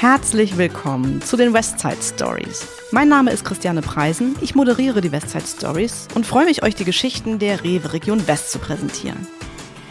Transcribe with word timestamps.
Herzlich 0.00 0.56
willkommen 0.56 1.22
zu 1.22 1.36
den 1.36 1.52
Westside 1.52 2.00
Stories. 2.00 2.68
Mein 2.92 3.08
Name 3.08 3.32
ist 3.32 3.44
Christiane 3.44 3.82
Preisen, 3.82 4.36
ich 4.40 4.54
moderiere 4.54 5.00
die 5.00 5.10
Westside 5.10 5.44
Stories 5.44 6.06
und 6.14 6.24
freue 6.24 6.44
mich, 6.44 6.62
euch 6.62 6.76
die 6.76 6.84
Geschichten 6.84 7.40
der 7.40 7.64
Rewe 7.64 7.92
Region 7.92 8.24
West 8.28 8.52
zu 8.52 8.60
präsentieren. 8.60 9.26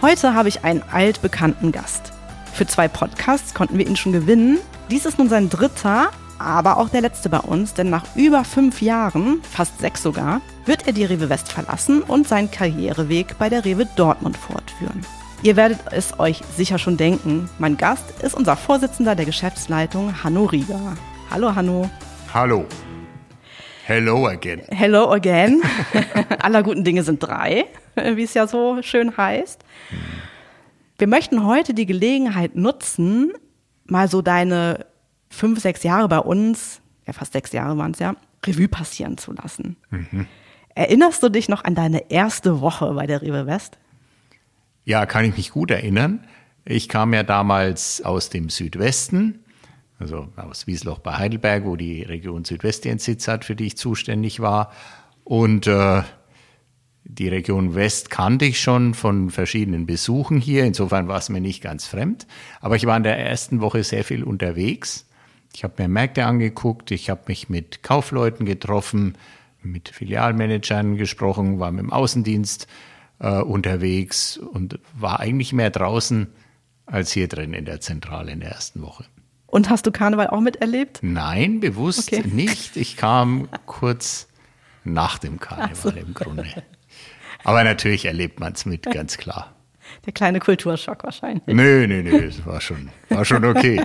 Heute 0.02 0.34
habe 0.34 0.48
ich 0.48 0.63
einen 0.63 0.81
altbekannten 0.81 1.73
Gast. 1.73 2.13
Für 2.54 2.66
zwei 2.66 2.88
Podcasts 2.88 3.54
konnten 3.54 3.77
wir 3.77 3.85
ihn 3.85 3.98
schon 3.98 4.13
gewinnen. 4.13 4.59
Dies 4.89 5.05
ist 5.05 5.17
nun 5.17 5.27
sein 5.27 5.49
dritter, 5.49 6.12
aber 6.39 6.77
auch 6.77 6.88
der 6.88 7.02
letzte 7.02 7.27
bei 7.27 7.39
uns, 7.39 7.73
denn 7.73 7.89
nach 7.89 8.16
über 8.16 8.45
fünf 8.45 8.81
Jahren, 8.81 9.41
fast 9.41 9.77
sechs 9.80 10.03
sogar, 10.03 10.39
wird 10.66 10.88
er 10.88 10.94
die 10.94 11.03
Rewe 11.03 11.27
West 11.27 11.52
verlassen 11.52 12.02
und 12.02 12.30
seinen 12.30 12.49
Karriereweg 12.49 13.38
bei 13.38 13.49
der 13.49 13.66
Rewe 13.66 13.85
Dortmund 13.98 14.38
fortführen. 14.38 15.05
Ihr 15.44 15.55
werdet 15.55 15.80
es 15.91 16.20
euch 16.20 16.41
sicher 16.55 16.80
schon 16.80 16.98
denken. 16.98 17.48
Mein 17.59 17.77
Gast 17.77 18.23
ist 18.23 18.34
unser 18.34 18.58
Vorsitzender 18.58 19.14
der 19.16 19.26
Geschäftsleitung, 19.26 20.23
Hanno 20.23 20.46
Rieger. 20.46 20.98
Hallo, 21.30 21.54
Hanno. 21.54 21.90
Hallo. 22.34 22.66
Hello 23.86 24.27
again. 24.27 24.63
Hello 24.70 25.12
again. 25.12 25.62
Aller 26.40 26.63
guten 26.63 26.84
Dinge 26.84 27.04
sind 27.04 27.22
drei, 27.22 27.66
wie 27.96 28.23
es 28.23 28.34
ja 28.34 28.48
so 28.48 28.82
schön 28.82 29.16
heißt. 29.16 29.63
Wir 30.98 31.08
möchten 31.08 31.46
heute 31.46 31.76
die 31.76 31.85
Gelegenheit 31.85 32.55
nutzen, 32.55 33.32
mal 33.85 34.10
so 34.10 34.24
deine 34.24 34.88
fünf, 35.30 35.62
sechs 35.62 35.84
Jahre 35.84 36.08
bei 36.08 36.20
uns, 36.20 36.82
ja 37.05 37.13
fast 37.13 37.34
sechs 37.34 37.52
Jahre 37.52 37.77
waren 37.77 37.91
es 37.91 37.99
ja, 37.99 38.16
Revue 38.46 38.68
passieren 38.68 39.20
zu 39.20 39.34
lassen. 39.34 39.77
Mhm. 39.91 40.26
Erinnerst 40.74 41.22
du 41.22 41.30
dich 41.30 41.48
noch 41.48 41.63
an 41.63 41.76
deine 41.76 42.10
erste 42.10 42.60
Woche 42.60 42.91
bei 42.94 43.05
der 43.05 43.22
Rewe 43.22 43.46
West? 43.46 43.77
Ja, 44.88 45.05
kann 45.05 45.26
ich 45.26 45.36
mich 45.36 45.52
gut 45.52 45.70
erinnern. 45.70 46.26
Ich 46.64 46.88
kam 46.88 47.14
ja 47.14 47.24
damals 47.24 48.02
aus 48.02 48.30
dem 48.30 48.49
Südwesten, 48.49 49.44
also 49.99 50.29
aus 50.38 50.66
Wiesloch 50.66 50.99
bei 50.99 51.18
Heidelberg, 51.18 51.66
wo 51.66 51.76
die 51.76 52.04
Region 52.04 52.46
Südwest 52.46 52.85
ihren 52.85 52.98
Sitz 52.98 53.27
hat, 53.27 53.44
für 53.44 53.54
die 53.54 53.66
ich 53.66 53.76
zuständig 53.76 54.40
war. 54.40 54.71
Und 55.26 55.68
äh, 55.68 56.04
die 57.04 57.27
Region 57.27 57.76
West 57.76 58.10
kannte 58.10 58.46
ich 58.46 58.62
schon 58.62 58.94
von 58.94 59.29
verschiedenen 59.29 59.88
Besuchen 59.88 60.40
hier. 60.40 60.63
Insofern 60.63 61.10
war 61.10 61.18
es 61.18 61.27
mir 61.27 61.41
nicht 61.41 61.62
ganz 61.62 61.85
fremd. 61.85 62.26
Aber 62.62 62.77
ich 62.77 62.85
war 62.85 62.96
in 62.96 63.04
der 63.04 63.20
ersten 63.20 63.60
Woche 63.60 63.84
sehr 63.84 64.06
viel 64.06 64.24
unterwegs. 64.24 65.06
Ich 65.53 65.66
habe 65.66 65.74
mir 65.79 65.90
Märkte 65.90 66.25
angeguckt, 66.25 66.91
ich 66.91 67.09
habe 67.09 67.24
mich 67.28 67.50
mit 67.50 67.84
Kaufleuten 67.84 68.46
getroffen, 68.46 69.18
mit 69.62 69.90
Filialmanagern 69.90 70.96
gesprochen, 70.96 71.59
war 71.59 71.72
mit 71.72 71.81
dem 71.81 71.91
Außendienst 71.91 72.69
äh, 73.19 73.40
unterwegs 73.40 74.38
und 74.38 74.79
war 74.94 75.19
eigentlich 75.19 75.53
mehr 75.53 75.69
draußen 75.69 76.28
als 76.85 77.12
hier 77.12 77.28
drin 77.28 77.53
in 77.53 77.66
der 77.66 77.81
Zentrale 77.81 78.31
in 78.31 78.40
der 78.40 78.51
ersten 78.51 78.81
Woche. 78.81 79.06
Und 79.46 79.69
hast 79.69 79.85
du 79.85 79.91
Karneval 79.91 80.28
auch 80.28 80.41
miterlebt? 80.41 81.00
Nein, 81.01 81.59
bewusst 81.59 82.12
okay. 82.12 82.23
nicht. 82.28 82.75
Ich 82.75 82.97
kam 82.97 83.47
kurz 83.66 84.28
nach 84.84 85.18
dem 85.18 85.40
Karneval 85.40 85.75
so. 85.75 85.90
im 85.90 86.13
Grunde. 86.13 86.45
Aber 87.44 87.63
natürlich 87.63 88.06
erlebt 88.06 88.40
man 88.40 88.53
es 88.53 88.66
mit, 88.66 88.84
ganz 88.84 89.18
klar. 89.18 89.56
Der 90.06 90.13
kleine 90.13 90.40
Kulturschock 90.40 91.03
wahrscheinlich. 91.03 91.44
Nö, 91.47 91.88
nö, 91.88 92.03
nö, 92.03 92.25
es 92.25 92.45
war 92.45 92.59
schon, 92.59 92.90
war 93.09 93.23
schon 93.23 93.45
okay. 93.45 93.81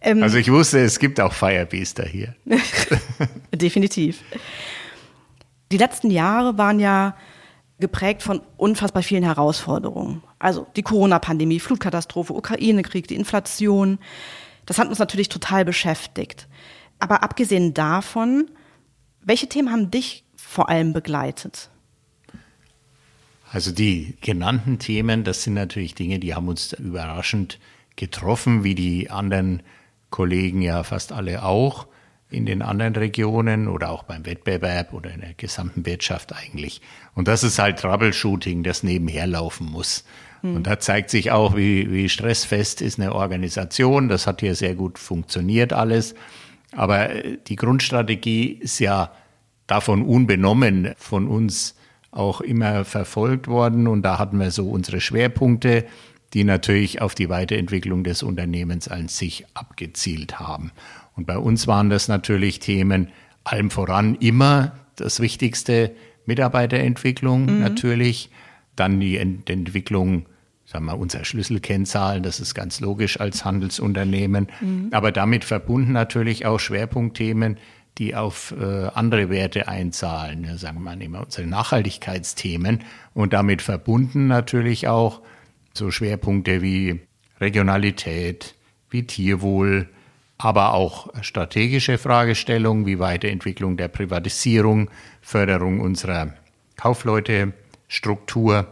ähm, 0.00 0.22
also 0.22 0.36
ich 0.38 0.50
wusste, 0.50 0.80
es 0.80 0.98
gibt 0.98 1.20
auch 1.20 1.32
Firebeaster 1.32 2.04
hier. 2.04 2.34
Definitiv. 3.54 4.22
Die 5.70 5.76
letzten 5.76 6.10
Jahre 6.10 6.58
waren 6.58 6.80
ja 6.80 7.16
geprägt 7.80 8.22
von 8.22 8.40
unfassbar 8.56 9.02
vielen 9.02 9.22
Herausforderungen. 9.22 10.22
Also 10.38 10.66
die 10.76 10.82
Corona-Pandemie, 10.82 11.60
Flutkatastrophe, 11.60 12.32
Ukraine-Krieg, 12.32 13.06
die 13.06 13.14
Inflation. 13.14 13.98
Das 14.66 14.78
hat 14.78 14.88
uns 14.88 14.98
natürlich 14.98 15.28
total 15.28 15.64
beschäftigt. 15.64 16.48
Aber 16.98 17.22
abgesehen 17.22 17.74
davon, 17.74 18.50
welche 19.22 19.48
Themen 19.48 19.70
haben 19.70 19.90
dich 19.90 20.24
vor 20.36 20.68
allem 20.68 20.92
begleitet? 20.92 21.70
Also 23.50 23.70
die 23.70 24.16
genannten 24.20 24.78
Themen, 24.78 25.24
das 25.24 25.42
sind 25.42 25.54
natürlich 25.54 25.94
Dinge, 25.94 26.18
die 26.18 26.34
haben 26.34 26.48
uns 26.48 26.72
überraschend 26.74 27.58
getroffen, 27.96 28.64
wie 28.64 28.74
die 28.74 29.10
anderen 29.10 29.62
Kollegen 30.10 30.62
ja 30.62 30.84
fast 30.84 31.12
alle 31.12 31.44
auch 31.44 31.86
in 32.30 32.44
den 32.44 32.62
anderen 32.62 32.94
Regionen 32.94 33.68
oder 33.68 33.90
auch 33.90 34.02
beim 34.02 34.26
Wettbewerb 34.26 34.92
oder 34.92 35.10
in 35.10 35.20
der 35.20 35.34
gesamten 35.34 35.86
Wirtschaft 35.86 36.34
eigentlich. 36.34 36.80
Und 37.14 37.26
das 37.26 37.42
ist 37.42 37.58
halt 37.58 37.78
Troubleshooting, 37.78 38.62
das 38.62 38.82
nebenher 38.82 39.26
laufen 39.26 39.70
muss. 39.70 40.04
Hm. 40.42 40.56
Und 40.56 40.66
da 40.66 40.78
zeigt 40.78 41.10
sich 41.10 41.30
auch, 41.30 41.56
wie, 41.56 41.90
wie 41.90 42.08
stressfest 42.08 42.82
ist 42.82 43.00
eine 43.00 43.14
Organisation. 43.14 44.08
Das 44.08 44.26
hat 44.26 44.40
hier 44.40 44.54
sehr 44.54 44.74
gut 44.74 44.98
funktioniert 44.98 45.72
alles. 45.72 46.14
Aber 46.72 47.08
die 47.46 47.56
Grundstrategie 47.56 48.52
ist 48.52 48.78
ja 48.78 49.10
davon 49.66 50.02
unbenommen 50.02 50.94
von 50.98 51.28
uns 51.28 51.76
auch 52.10 52.40
immer 52.40 52.84
verfolgt 52.84 53.48
worden. 53.48 53.86
Und 53.86 54.02
da 54.02 54.18
hatten 54.18 54.38
wir 54.38 54.50
so 54.50 54.68
unsere 54.68 55.00
Schwerpunkte, 55.00 55.86
die 56.34 56.44
natürlich 56.44 57.00
auf 57.00 57.14
die 57.14 57.30
Weiterentwicklung 57.30 58.04
des 58.04 58.22
Unternehmens 58.22 58.88
an 58.88 59.08
sich 59.08 59.46
abgezielt 59.54 60.38
haben. 60.38 60.72
Und 61.18 61.26
bei 61.26 61.36
uns 61.36 61.66
waren 61.66 61.90
das 61.90 62.06
natürlich 62.06 62.60
Themen, 62.60 63.08
allem 63.42 63.70
voran 63.70 64.14
immer 64.14 64.78
das 64.94 65.18
Wichtigste, 65.18 65.90
Mitarbeiterentwicklung 66.26 67.46
mhm. 67.46 67.58
natürlich, 67.58 68.30
dann 68.76 69.00
die 69.00 69.16
Ent 69.16 69.50
Entwicklung 69.50 70.26
sagen 70.64 70.84
wir, 70.84 70.96
unserer 70.96 71.24
Schlüsselkennzahlen, 71.24 72.22
das 72.22 72.38
ist 72.38 72.54
ganz 72.54 72.78
logisch 72.78 73.18
als 73.18 73.44
Handelsunternehmen, 73.44 74.46
mhm. 74.60 74.90
aber 74.92 75.10
damit 75.10 75.42
verbunden 75.42 75.90
natürlich 75.92 76.46
auch 76.46 76.60
Schwerpunktthemen, 76.60 77.56
die 77.96 78.14
auf 78.14 78.54
äh, 78.56 78.86
andere 78.94 79.28
Werte 79.28 79.66
einzahlen, 79.66 80.44
ja, 80.44 80.56
sagen 80.56 80.76
wir 80.76 80.94
mal 80.94 81.02
immer 81.02 81.22
unsere 81.24 81.48
Nachhaltigkeitsthemen 81.48 82.84
und 83.12 83.32
damit 83.32 83.60
verbunden 83.60 84.28
natürlich 84.28 84.86
auch 84.86 85.22
so 85.72 85.90
Schwerpunkte 85.90 86.62
wie 86.62 87.00
Regionalität, 87.40 88.54
wie 88.88 89.04
Tierwohl, 89.04 89.88
aber 90.38 90.72
auch 90.74 91.08
strategische 91.22 91.98
Fragestellungen 91.98 92.86
wie 92.86 92.98
Weiterentwicklung 93.00 93.76
der 93.76 93.88
Privatisierung, 93.88 94.88
Förderung 95.20 95.80
unserer 95.80 96.32
Kaufleute-Struktur 96.76 98.68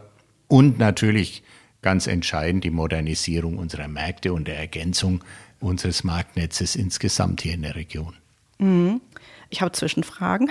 und 0.47 0.79
natürlich 0.79 1.43
ganz 1.81 2.07
entscheidend 2.07 2.63
die 2.63 2.71
Modernisierung 2.71 3.57
unserer 3.57 3.87
Märkte 3.87 4.33
und 4.33 4.47
der 4.47 4.57
Ergänzung 4.57 5.23
unseres 5.59 6.03
Marktnetzes 6.03 6.75
insgesamt 6.75 7.41
hier 7.41 7.53
in 7.53 7.63
der 7.63 7.75
Region. 7.75 8.15
Mhm. 8.59 9.01
Ich 9.49 9.61
habe 9.61 9.71
Zwischenfragen. 9.71 10.49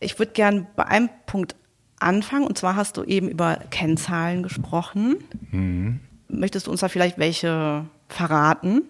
Ich 0.00 0.18
würde 0.18 0.32
gern 0.32 0.66
bei 0.76 0.86
einem 0.86 1.10
Punkt 1.26 1.54
anfangen, 1.98 2.46
und 2.46 2.56
zwar 2.56 2.74
hast 2.74 2.96
du 2.96 3.04
eben 3.04 3.28
über 3.28 3.56
Kennzahlen 3.70 4.42
gesprochen. 4.42 5.16
Mhm. 5.50 6.00
Möchtest 6.28 6.66
du 6.66 6.70
uns 6.70 6.80
da 6.80 6.88
vielleicht 6.88 7.18
welche 7.18 7.84
verraten? 8.08 8.82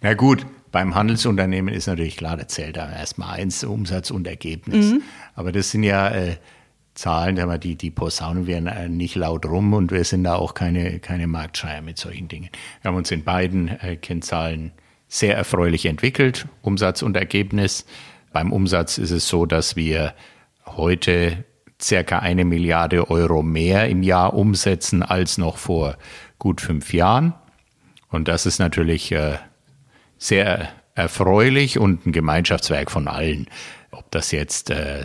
Na 0.00 0.14
gut, 0.14 0.46
beim 0.70 0.94
Handelsunternehmen 0.94 1.72
ist 1.72 1.86
natürlich 1.86 2.16
klar, 2.16 2.36
da 2.36 2.48
zählt 2.48 2.76
da 2.76 2.90
erstmal 2.90 3.38
eins, 3.38 3.62
Umsatz 3.64 4.10
und 4.10 4.26
Ergebnis. 4.26 4.92
Mhm. 4.92 5.02
Aber 5.34 5.52
das 5.52 5.70
sind 5.70 5.84
ja 5.84 6.08
äh, 6.10 6.36
Zahlen, 6.94 7.36
die, 7.60 7.76
die 7.76 7.90
posaunen 7.90 8.46
wir 8.46 8.56
äh, 8.58 8.88
nicht 8.88 9.14
laut 9.14 9.46
rum 9.46 9.72
und 9.72 9.90
wir 9.90 10.04
sind 10.04 10.24
da 10.24 10.36
auch 10.36 10.54
keine, 10.54 11.00
keine 11.00 11.26
Marktschreier 11.26 11.82
mit 11.82 11.98
solchen 11.98 12.28
Dingen. 12.28 12.50
Wir 12.82 12.88
haben 12.88 12.96
uns 12.96 13.10
in 13.10 13.24
beiden 13.24 13.68
äh, 13.68 13.96
Kennzahlen 13.96 14.72
sehr 15.08 15.36
erfreulich 15.36 15.86
entwickelt, 15.86 16.46
Umsatz 16.62 17.02
und 17.02 17.16
Ergebnis. 17.16 17.84
Beim 18.32 18.52
Umsatz 18.52 18.98
ist 18.98 19.10
es 19.10 19.28
so, 19.28 19.46
dass 19.46 19.76
wir 19.76 20.14
heute 20.66 21.44
circa 21.80 22.20
eine 22.20 22.44
Milliarde 22.44 23.10
Euro 23.10 23.42
mehr 23.42 23.88
im 23.88 24.02
Jahr 24.02 24.34
umsetzen 24.34 25.02
als 25.02 25.38
noch 25.38 25.58
vor 25.58 25.96
gut 26.38 26.60
fünf 26.60 26.92
Jahren. 26.92 27.34
Und 28.08 28.28
das 28.28 28.46
ist 28.46 28.58
natürlich 28.58 29.12
äh, 29.12 29.38
sehr 30.18 30.68
erfreulich 30.94 31.78
und 31.78 32.06
ein 32.06 32.12
Gemeinschaftswerk 32.12 32.90
von 32.90 33.08
allen. 33.08 33.46
Ob 33.90 34.10
das 34.10 34.30
jetzt 34.30 34.70
äh, 34.70 35.04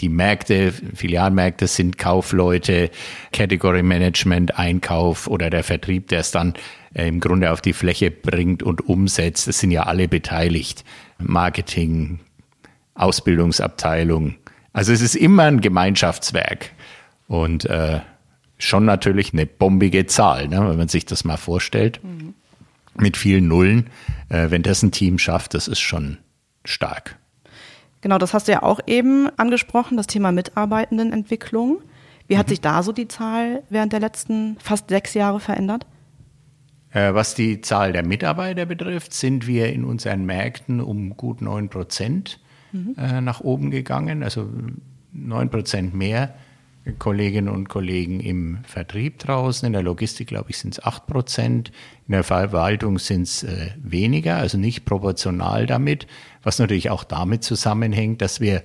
die 0.00 0.08
Märkte, 0.08 0.72
Filialmärkte 0.72 1.66
sind 1.66 1.98
Kaufleute, 1.98 2.90
Category 3.32 3.82
Management, 3.82 4.58
Einkauf 4.58 5.26
oder 5.26 5.50
der 5.50 5.62
Vertrieb, 5.62 6.08
der 6.08 6.20
es 6.20 6.30
dann 6.30 6.54
äh, 6.94 7.06
im 7.06 7.20
Grunde 7.20 7.52
auf 7.52 7.60
die 7.60 7.72
Fläche 7.72 8.10
bringt 8.10 8.62
und 8.62 8.88
umsetzt. 8.88 9.48
Es 9.48 9.58
sind 9.60 9.70
ja 9.70 9.82
alle 9.84 10.08
beteiligt. 10.08 10.84
Marketing, 11.18 12.20
Ausbildungsabteilung. 12.94 14.36
Also 14.72 14.92
es 14.92 15.02
ist 15.02 15.16
immer 15.16 15.44
ein 15.44 15.60
Gemeinschaftswerk 15.60 16.70
und 17.26 17.66
äh, 17.66 18.00
schon 18.58 18.84
natürlich 18.84 19.32
eine 19.32 19.46
bombige 19.46 20.06
Zahl, 20.06 20.48
ne, 20.48 20.66
wenn 20.68 20.78
man 20.78 20.88
sich 20.88 21.04
das 21.04 21.24
mal 21.24 21.36
vorstellt. 21.36 22.00
Mhm 22.02 22.34
mit 23.00 23.16
vielen 23.16 23.48
Nullen. 23.48 23.86
Äh, 24.30 24.50
wenn 24.50 24.62
das 24.62 24.82
ein 24.82 24.92
Team 24.92 25.18
schafft, 25.18 25.52
das 25.52 25.68
ist 25.68 25.80
schon 25.80 26.16
stark. 26.64 27.18
Genau, 28.00 28.16
das 28.16 28.32
hast 28.32 28.48
du 28.48 28.52
ja 28.52 28.62
auch 28.62 28.80
eben 28.86 29.28
angesprochen, 29.36 29.98
das 29.98 30.06
Thema 30.06 30.32
Mitarbeitendenentwicklung. 30.32 31.82
Wie 32.26 32.38
hat 32.38 32.46
mhm. 32.46 32.50
sich 32.50 32.60
da 32.62 32.82
so 32.82 32.92
die 32.92 33.08
Zahl 33.08 33.62
während 33.68 33.92
der 33.92 34.00
letzten 34.00 34.56
fast 34.58 34.88
sechs 34.88 35.12
Jahre 35.12 35.40
verändert? 35.40 35.84
Äh, 36.92 37.12
was 37.12 37.34
die 37.34 37.60
Zahl 37.60 37.92
der 37.92 38.04
Mitarbeiter 38.06 38.64
betrifft, 38.64 39.12
sind 39.12 39.46
wir 39.46 39.72
in 39.72 39.84
unseren 39.84 40.24
Märkten 40.24 40.80
um 40.80 41.16
gut 41.16 41.42
9 41.42 41.68
Prozent 41.68 42.40
mhm. 42.72 42.94
nach 43.22 43.40
oben 43.40 43.70
gegangen, 43.70 44.22
also 44.22 44.48
9 45.12 45.50
Prozent 45.50 45.94
mehr 45.94 46.34
Kolleginnen 46.92 47.48
und 47.48 47.68
Kollegen 47.68 48.20
im 48.20 48.58
Vertrieb 48.64 49.18
draußen. 49.18 49.66
In 49.66 49.72
der 49.72 49.82
Logistik, 49.82 50.28
glaube 50.28 50.50
ich, 50.50 50.58
sind 50.58 50.74
es 50.74 50.84
8 50.84 51.06
Prozent. 51.06 51.72
In 52.06 52.12
der 52.12 52.24
Verwaltung 52.24 52.98
sind 52.98 53.22
es 53.22 53.42
äh, 53.42 53.70
weniger, 53.76 54.36
also 54.36 54.58
nicht 54.58 54.84
proportional 54.84 55.66
damit, 55.66 56.06
was 56.42 56.58
natürlich 56.58 56.90
auch 56.90 57.04
damit 57.04 57.44
zusammenhängt, 57.44 58.22
dass 58.22 58.40
wir 58.40 58.62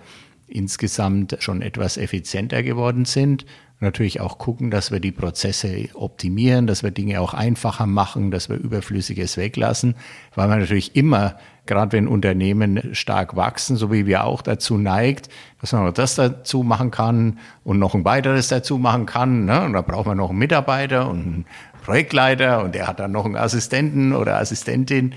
insgesamt 0.48 1.38
schon 1.40 1.62
etwas 1.62 1.98
effizienter 1.98 2.62
geworden 2.64 3.06
sind 3.06 3.46
natürlich 3.80 4.22
auch 4.22 4.38
gucken, 4.38 4.72
dass 4.72 4.92
wir 4.92 5.00
die 5.00 5.12
Prozesse 5.12 5.90
optimieren, 5.94 6.68
dass 6.68 6.84
wir 6.84 6.92
Dinge 6.92 7.22
auch 7.22 7.34
einfacher 7.34 7.86
machen, 7.86 8.32
dass 8.32 8.50
wir 8.50 8.58
Überflüssiges 8.58 9.38
weglassen, 9.38 9.96
weil 10.34 10.48
man 10.48 10.60
natürlich 10.60 10.96
immer, 10.96 11.38
gerade 11.66 11.92
wenn 11.94 12.08
Unternehmen 12.08 12.94
stark 12.94 13.36
wachsen, 13.36 13.76
so 13.76 13.92
wie 13.92 14.06
wir 14.06 14.24
auch 14.24 14.42
dazu 14.42 14.78
neigt, 14.78 15.30
dass 15.62 15.74
man 15.74 15.86
noch 15.86 15.94
das 15.94 16.16
dazu 16.16 16.64
machen 16.64 16.92
kann 16.92 17.40
und 17.64 17.80
noch 17.80 17.96
ein 17.96 18.06
weiteres 18.06 18.48
dazu 18.48 18.78
machen 18.78 19.06
kann. 19.06 19.46
Ne? 19.46 19.62
Und 19.64 19.74
da 19.74 19.82
braucht 19.82 20.06
man 20.06 20.18
noch 20.18 20.30
einen 20.30 20.40
Mitarbeiter 20.40 21.10
und 21.10 21.20
einen 21.20 21.46
Projektleiter 21.84 22.64
und 22.64 22.76
der 22.76 22.88
hat 22.88 23.00
dann 23.00 23.12
noch 23.12 23.26
einen 23.26 23.36
Assistenten 23.36 24.14
oder 24.14 24.40
Assistentin. 24.40 25.16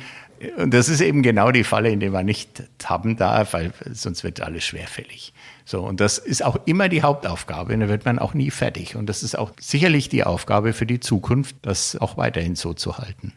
Und 0.57 0.73
das 0.73 0.89
ist 0.89 1.01
eben 1.01 1.23
genau 1.23 1.51
die 1.51 1.65
Falle, 1.65 1.91
in 1.91 1.99
der 1.99 2.11
man 2.11 2.25
nicht 2.25 2.63
tappen 2.79 3.17
darf, 3.17 3.55
weil 3.55 3.73
sonst 3.91 4.23
wird 4.23 4.41
alles 4.41 4.65
schwerfällig. 4.65 5.33
So, 5.65 5.83
und 5.83 6.01
das 6.01 6.19
ist 6.19 6.45
auch 6.45 6.57
immer 6.65 6.89
die 6.89 7.03
Hauptaufgabe 7.03 7.75
und 7.75 7.81
da 7.81 7.89
wird 7.89 8.05
man 8.05 8.19
auch 8.19 8.35
nie 8.35 8.51
fertig. 8.51 8.97
Und 8.97 9.07
das 9.07 9.23
ist 9.23 9.37
auch 9.37 9.53
sicherlich 9.59 10.09
die 10.09 10.25
Aufgabe 10.25 10.73
für 10.73 10.87
die 10.87 11.01
Zukunft, 11.01 11.57
das 11.63 11.97
auch 11.97 12.17
weiterhin 12.17 12.55
so 12.55 12.73
zu 12.73 12.99
halten. 12.99 13.33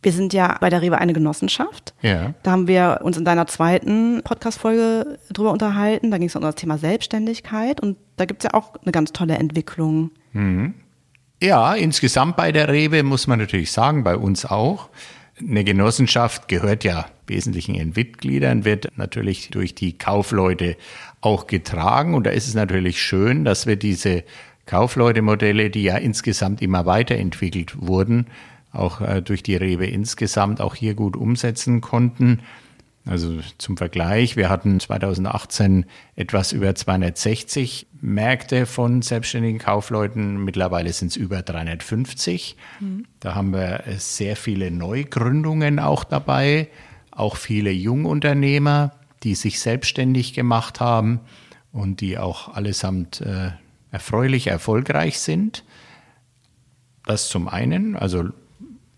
Wir 0.00 0.12
sind 0.12 0.32
ja 0.32 0.56
bei 0.60 0.70
der 0.70 0.80
Rewe 0.80 0.98
eine 0.98 1.12
Genossenschaft. 1.12 1.92
Ja. 2.02 2.34
Da 2.42 2.52
haben 2.52 2.68
wir 2.68 3.00
uns 3.02 3.16
in 3.16 3.24
deiner 3.24 3.46
zweiten 3.48 4.22
Podcast-Folge 4.22 5.18
drüber 5.32 5.50
unterhalten. 5.50 6.10
Da 6.10 6.18
ging 6.18 6.28
es 6.28 6.36
um 6.36 6.42
das 6.42 6.54
Thema 6.54 6.78
Selbstständigkeit 6.78 7.80
und 7.80 7.96
da 8.16 8.24
gibt 8.24 8.44
es 8.44 8.50
ja 8.50 8.54
auch 8.58 8.74
eine 8.82 8.92
ganz 8.92 9.12
tolle 9.12 9.36
Entwicklung. 9.36 10.10
Mhm. 10.32 10.74
Ja, 11.42 11.74
insgesamt 11.74 12.36
bei 12.36 12.52
der 12.52 12.68
Rewe 12.68 13.02
muss 13.02 13.26
man 13.26 13.38
natürlich 13.38 13.72
sagen, 13.72 14.04
bei 14.04 14.16
uns 14.16 14.44
auch. 14.44 14.88
Eine 15.40 15.62
Genossenschaft 15.62 16.48
gehört 16.48 16.82
ja 16.82 17.06
wesentlichen 17.28 17.74
ihren 17.74 17.92
Mitgliedern, 17.94 18.64
wird 18.64 18.88
natürlich 18.96 19.50
durch 19.50 19.74
die 19.74 19.96
Kaufleute 19.96 20.76
auch 21.20 21.46
getragen. 21.46 22.14
Und 22.14 22.26
da 22.26 22.30
ist 22.30 22.48
es 22.48 22.54
natürlich 22.54 23.00
schön, 23.00 23.44
dass 23.44 23.66
wir 23.66 23.76
diese 23.76 24.24
Kaufleute-Modelle, 24.66 25.70
die 25.70 25.84
ja 25.84 25.96
insgesamt 25.96 26.60
immer 26.60 26.86
weiterentwickelt 26.86 27.80
wurden, 27.80 28.26
auch 28.78 29.00
äh, 29.00 29.22
durch 29.22 29.42
die 29.42 29.56
Rewe 29.56 29.86
insgesamt 29.86 30.60
auch 30.60 30.74
hier 30.74 30.94
gut 30.94 31.16
umsetzen 31.16 31.80
konnten. 31.80 32.40
Also 33.08 33.38
zum 33.56 33.78
Vergleich, 33.78 34.36
wir 34.36 34.50
hatten 34.50 34.80
2018 34.80 35.86
etwas 36.14 36.52
über 36.52 36.74
260 36.74 37.86
Märkte 38.02 38.66
von 38.66 39.00
selbstständigen 39.00 39.58
Kaufleuten. 39.58 40.44
Mittlerweile 40.44 40.92
sind 40.92 41.08
es 41.08 41.16
über 41.16 41.40
350. 41.40 42.56
Mhm. 42.80 43.06
Da 43.20 43.34
haben 43.34 43.54
wir 43.54 43.84
sehr 43.96 44.36
viele 44.36 44.70
Neugründungen 44.70 45.78
auch 45.78 46.04
dabei, 46.04 46.68
auch 47.10 47.36
viele 47.36 47.70
Jungunternehmer, 47.70 48.92
die 49.22 49.34
sich 49.34 49.58
selbstständig 49.58 50.34
gemacht 50.34 50.80
haben 50.80 51.20
und 51.72 52.02
die 52.02 52.18
auch 52.18 52.54
allesamt 52.54 53.22
äh, 53.22 53.52
erfreulich 53.90 54.48
erfolgreich 54.48 55.18
sind. 55.18 55.64
Das 57.06 57.30
zum 57.30 57.48
einen, 57.48 57.96
also 57.96 58.28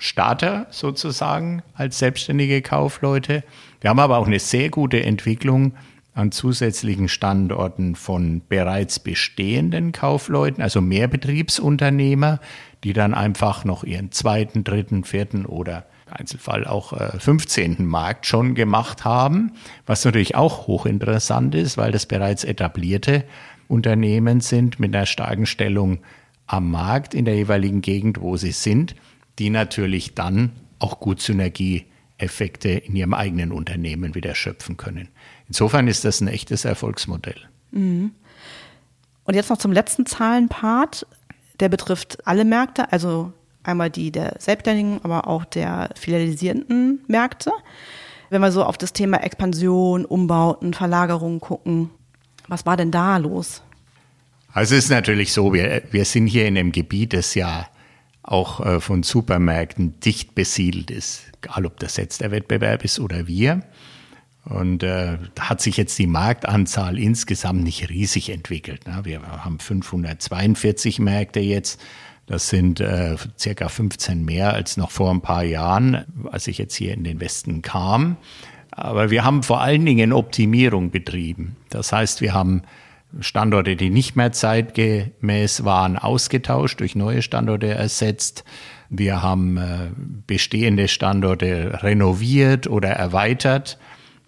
Starter 0.00 0.67
sozusagen 0.70 1.62
als 1.75 1.99
selbstständige 1.99 2.62
Kaufleute. 2.62 3.44
Wir 3.81 3.91
haben 3.91 4.00
aber 4.00 4.19
auch 4.19 4.26
eine 4.26 4.38
sehr 4.38 4.70
gute 4.70 5.02
Entwicklung 5.02 5.75
an 6.14 6.32
zusätzlichen 6.32 7.08
Standorten 7.08 7.94
von 7.94 8.43
bereits 8.49 8.99
bestehenden 8.99 9.93
Kaufleuten, 9.93 10.62
also 10.62 10.81
Mehrbetriebsunternehmer, 10.81 12.41
die 12.82 12.93
dann 12.93 13.14
einfach 13.14 13.64
noch 13.64 13.85
ihren 13.85 14.11
zweiten, 14.11 14.64
dritten, 14.64 15.05
vierten 15.05 15.47
oder 15.47 15.87
Einzelfall 16.11 16.67
auch 16.67 16.93
äh, 16.93 17.19
15. 17.19 17.87
Markt 17.87 18.26
schon 18.26 18.55
gemacht 18.55 19.05
haben, 19.05 19.52
was 19.87 20.05
natürlich 20.05 20.35
auch 20.35 20.67
hochinteressant 20.67 21.55
ist, 21.55 21.79
weil 21.79 21.93
das 21.93 22.06
bereits 22.06 22.43
etablierte 22.43 23.25
Unternehmen 23.69 24.41
sind 24.41 24.81
mit 24.81 24.94
einer 24.94 25.06
starken 25.06 25.47
Stellung 25.47 25.99
am 26.47 26.70
Markt 26.70 27.14
in 27.14 27.25
der 27.25 27.37
jeweiligen 27.37 27.81
Gegend, 27.81 28.20
wo 28.20 28.37
sie 28.37 28.50
sind 28.50 28.97
die 29.40 29.50
natürlich 29.50 30.14
dann 30.14 30.52
auch 30.78 31.00
gut 31.00 31.20
Synergieeffekte 31.20 32.69
in 32.69 32.94
ihrem 32.94 33.14
eigenen 33.14 33.50
Unternehmen 33.50 34.14
wieder 34.14 34.34
schöpfen 34.34 34.76
können. 34.76 35.08
Insofern 35.48 35.88
ist 35.88 36.04
das 36.04 36.20
ein 36.20 36.28
echtes 36.28 36.64
Erfolgsmodell. 36.64 37.40
Mhm. 37.72 38.12
Und 39.25 39.34
jetzt 39.34 39.50
noch 39.50 39.58
zum 39.58 39.72
letzten 39.72 40.06
Zahlenpart. 40.06 41.06
Der 41.58 41.69
betrifft 41.69 42.26
alle 42.26 42.44
Märkte, 42.44 42.90
also 42.92 43.32
einmal 43.62 43.90
die 43.90 44.10
der 44.10 44.37
Selbstständigen, 44.38 45.00
aber 45.02 45.26
auch 45.26 45.44
der 45.44 45.90
filialisierenden 45.94 47.00
Märkte. 47.06 47.52
Wenn 48.31 48.40
wir 48.40 48.52
so 48.52 48.64
auf 48.64 48.78
das 48.78 48.92
Thema 48.92 49.22
Expansion, 49.22 50.04
Umbauten, 50.04 50.72
Verlagerungen 50.72 51.40
gucken, 51.40 51.90
was 52.48 52.64
war 52.64 52.76
denn 52.76 52.90
da 52.90 53.16
los? 53.19 53.62
Also 54.52 54.75
es 54.75 54.84
ist 54.84 54.90
natürlich 54.90 55.32
so, 55.32 55.52
wir, 55.52 55.82
wir 55.90 56.04
sind 56.04 56.26
hier 56.26 56.46
in 56.46 56.56
einem 56.56 56.72
Gebiet, 56.72 57.12
das 57.12 57.34
ja 57.34 57.69
auch 58.22 58.61
äh, 58.64 58.81
von 58.81 59.02
Supermärkten 59.02 59.99
dicht 60.00 60.34
besiedelt 60.34 60.90
ist, 60.90 61.25
egal 61.43 61.67
ob 61.67 61.81
das 61.81 61.96
jetzt 61.96 62.20
der 62.20 62.31
Wettbewerb 62.31 62.84
ist 62.84 63.00
oder 63.00 63.26
wir. 63.26 63.62
Und 64.44 64.82
äh, 64.82 65.19
da 65.34 65.49
hat 65.50 65.61
sich 65.61 65.76
jetzt 65.76 65.99
die 65.99 66.06
Marktanzahl 66.06 66.99
insgesamt 66.99 67.62
nicht 67.62 67.88
riesig 67.90 68.31
entwickelt. 68.31 68.87
Ne? 68.87 69.00
Wir 69.05 69.22
haben 69.22 69.58
542 69.58 70.99
Märkte 70.99 71.40
jetzt. 71.40 71.81
Das 72.26 72.49
sind 72.49 72.81
äh, 72.81 73.17
circa 73.38 73.69
15 73.69 74.25
mehr 74.25 74.55
als 74.55 74.76
noch 74.76 74.90
vor 74.90 75.11
ein 75.11 75.20
paar 75.20 75.43
Jahren, 75.43 76.05
als 76.31 76.46
ich 76.46 76.58
jetzt 76.58 76.75
hier 76.75 76.94
in 76.94 77.05
den 77.05 77.20
Westen 77.20 77.61
kam. 77.61 78.16
Aber 78.70 79.11
wir 79.11 79.25
haben 79.25 79.43
vor 79.43 79.61
allen 79.61 79.84
Dingen 79.84 80.12
Optimierung 80.12 80.90
betrieben. 80.90 81.56
Das 81.69 81.93
heißt, 81.93 82.20
wir 82.20 82.32
haben 82.32 82.62
Standorte, 83.18 83.76
die 83.76 83.90
nicht 83.90 84.14
mehr 84.14 84.32
zeitgemäß 84.32 85.64
waren, 85.64 85.96
ausgetauscht, 85.96 86.80
durch 86.80 86.94
neue 86.94 87.23
Standorte 87.23 87.68
ersetzt. 87.68 88.44
Wir 88.88 89.23
haben 89.23 89.56
äh, 89.56 89.90
bestehende 90.26 90.88
Standorte 90.88 91.82
renoviert 91.82 92.68
oder 92.68 92.90
erweitert. 92.90 93.78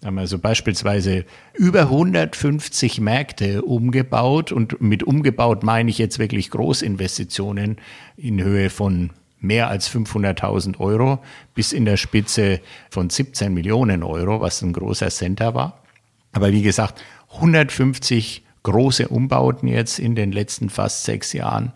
Wir 0.01 0.07
haben 0.07 0.17
also 0.17 0.37
beispielsweise 0.37 1.25
über 1.53 1.83
150 1.83 2.99
Märkte 2.99 3.61
umgebaut 3.61 4.51
und 4.51 4.81
mit 4.81 5.03
umgebaut 5.03 5.63
meine 5.63 5.89
ich 5.89 5.97
jetzt 5.97 6.19
wirklich 6.19 6.49
Großinvestitionen 6.49 7.77
in 8.17 8.43
Höhe 8.43 8.69
von 8.69 9.11
mehr 9.39 9.69
als 9.69 9.89
500.000 9.89 10.79
Euro 10.79 11.19
bis 11.55 11.71
in 11.71 11.85
der 11.85 11.97
Spitze 11.97 12.59
von 12.89 13.09
17 13.09 13.53
Millionen 13.53 14.03
Euro, 14.03 14.41
was 14.41 14.61
ein 14.61 14.73
großer 14.73 15.09
Center 15.09 15.53
war. 15.53 15.83
Aber 16.31 16.51
wie 16.51 16.63
gesagt, 16.63 17.01
150 17.35 18.43
große 18.63 19.07
Umbauten 19.07 19.67
jetzt 19.67 19.99
in 19.99 20.15
den 20.15 20.31
letzten 20.31 20.69
fast 20.69 21.03
sechs 21.03 21.33
Jahren. 21.33 21.73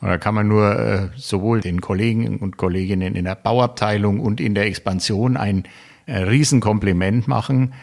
Und 0.00 0.08
da 0.08 0.18
kann 0.18 0.34
man 0.34 0.48
nur 0.48 0.78
äh, 0.78 1.08
sowohl 1.16 1.60
den 1.60 1.80
Kollegen 1.80 2.38
und 2.38 2.56
Kolleginnen 2.56 3.14
in 3.14 3.26
der 3.26 3.34
Bauabteilung 3.34 4.20
und 4.20 4.40
in 4.40 4.54
der 4.54 4.66
Expansion 4.66 5.36
ein 5.36 5.64
äh, 6.06 6.18
Riesenkompliment 6.18 7.28
machen. 7.28 7.74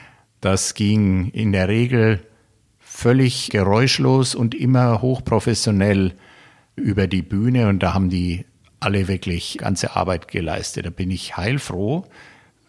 Das 0.41 0.73
ging 0.73 1.29
in 1.29 1.51
der 1.51 1.67
Regel 1.67 2.25
völlig 2.79 3.51
geräuschlos 3.51 4.33
und 4.33 4.55
immer 4.55 5.01
hochprofessionell 5.03 6.15
über 6.75 7.05
die 7.05 7.21
Bühne 7.21 7.67
und 7.67 7.83
da 7.83 7.93
haben 7.93 8.09
die 8.09 8.45
alle 8.79 9.07
wirklich 9.07 9.57
ganze 9.59 9.95
Arbeit 9.95 10.27
geleistet. 10.27 10.85
Da 10.85 10.89
bin 10.89 11.11
ich 11.11 11.37
heilfroh, 11.37 12.05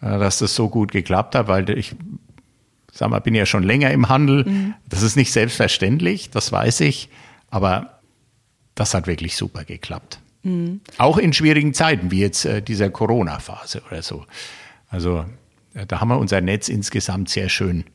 äh, 0.01 0.19
dass 0.19 0.39
das 0.39 0.53
so 0.53 0.69
gut 0.69 0.91
geklappt 0.91 1.33
hat, 1.33 1.47
weil 1.47 1.69
ich 1.71 1.95
sag 2.91 3.09
mal, 3.09 3.19
bin 3.19 3.35
ja 3.35 3.45
schon 3.45 3.63
länger 3.63 3.91
im 3.91 4.09
Handel. 4.09 4.45
Mhm. 4.45 4.73
Das 4.87 5.01
ist 5.01 5.15
nicht 5.15 5.31
selbstverständlich, 5.31 6.29
das 6.29 6.51
weiß 6.51 6.81
ich. 6.81 7.09
Aber 7.49 7.99
das 8.75 8.93
hat 8.93 9.07
wirklich 9.07 9.35
super 9.35 9.63
geklappt. 9.63 10.19
Mhm. 10.43 10.81
Auch 10.97 11.17
in 11.17 11.33
schwierigen 11.33 11.73
Zeiten, 11.73 12.11
wie 12.11 12.19
jetzt 12.19 12.45
äh, 12.45 12.61
dieser 12.61 12.89
Corona-Phase 12.89 13.81
oder 13.89 14.01
so. 14.01 14.25
Also 14.87 15.25
äh, 15.73 15.85
da 15.85 15.99
haben 15.99 16.09
wir 16.09 16.17
unser 16.17 16.41
Netz 16.41 16.69
insgesamt 16.69 17.29
sehr 17.29 17.49
schön 17.49 17.85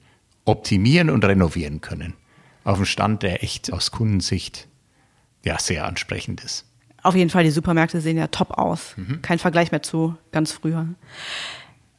optimieren 0.45 1.11
und 1.11 1.25
renovieren 1.25 1.81
können. 1.81 2.15
Auf 2.65 2.77
dem 2.77 2.87
Stand, 2.87 3.23
der 3.23 3.43
echt 3.43 3.73
aus 3.73 3.91
Kundensicht 3.91 4.69
ja 5.45 5.59
sehr 5.59 5.87
ansprechend 5.87 6.43
ist. 6.43 6.67
Auf 7.03 7.15
jeden 7.15 7.29
Fall, 7.29 7.45
die 7.45 7.51
Supermärkte 7.51 8.01
sehen 8.01 8.17
ja 8.17 8.29
top 8.29 8.53
aus. 8.53 8.95
Mhm. 8.97 9.21
Kein 9.21 9.39
Vergleich 9.39 9.71
mehr 9.71 9.83
zu 9.83 10.17
ganz 10.33 10.53
früher. 10.53 10.89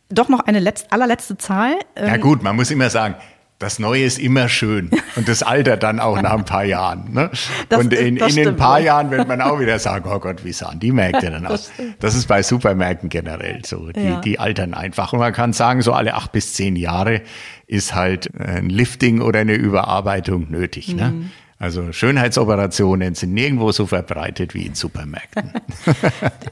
Doch 0.09 0.29
noch 0.29 0.41
eine 0.41 0.59
letzt, 0.59 0.91
allerletzte 0.91 1.37
Zahl. 1.37 1.73
Ja 1.97 2.15
ähm, 2.15 2.21
gut, 2.21 2.43
man 2.43 2.55
muss 2.55 2.69
immer 2.71 2.89
sagen, 2.89 3.15
das 3.57 3.79
Neue 3.79 4.03
ist 4.03 4.19
immer 4.19 4.49
schön 4.49 4.91
und 5.15 5.27
das 5.29 5.41
altert 5.41 5.81
dann 5.81 5.99
auch 5.99 6.21
nach 6.21 6.33
ein 6.33 6.45
paar 6.45 6.65
Jahren. 6.65 7.13
Ne? 7.13 7.31
Das- 7.69 7.79
und 7.79 7.93
in, 7.93 8.17
in 8.17 8.47
ein 8.49 8.55
paar 8.57 8.79
ja. 8.79 8.85
Jahren 8.87 9.11
wird 9.11 9.27
man 9.27 9.41
auch 9.41 9.59
wieder 9.59 9.79
sagen, 9.79 10.09
oh 10.13 10.19
Gott, 10.19 10.43
wie 10.43 10.51
sahen 10.51 10.79
die 10.79 10.91
Märkte 10.91 11.31
denn 11.31 11.45
aus? 11.45 11.71
Das 11.99 12.15
ist 12.15 12.27
bei 12.27 12.43
Supermärkten 12.43 13.09
generell 13.09 13.61
so. 13.65 13.91
Die, 13.91 14.01
Ja. 14.01 14.21
die 14.21 14.39
altern 14.39 14.73
einfach. 14.73 15.13
Und 15.13 15.19
man 15.19 15.31
kann 15.33 15.53
sagen, 15.53 15.81
so 15.81 15.93
alle 15.93 16.15
acht 16.15 16.31
bis 16.33 16.53
zehn 16.53 16.75
Jahre 16.75 17.21
ist 17.65 17.95
halt 17.95 18.29
ein 18.37 18.69
Lifting 18.69 19.21
oder 19.21 19.39
eine 19.39 19.53
Überarbeitung 19.55 20.51
nötig. 20.51 20.89
Mhm. 20.89 20.95
Ne? 20.97 21.13
Also 21.57 21.93
Schönheitsoperationen 21.93 23.15
sind 23.15 23.33
nirgendwo 23.33 23.71
so 23.71 23.85
verbreitet 23.85 24.53
wie 24.53 24.65
in 24.65 24.75
Supermärkten. 24.75 25.51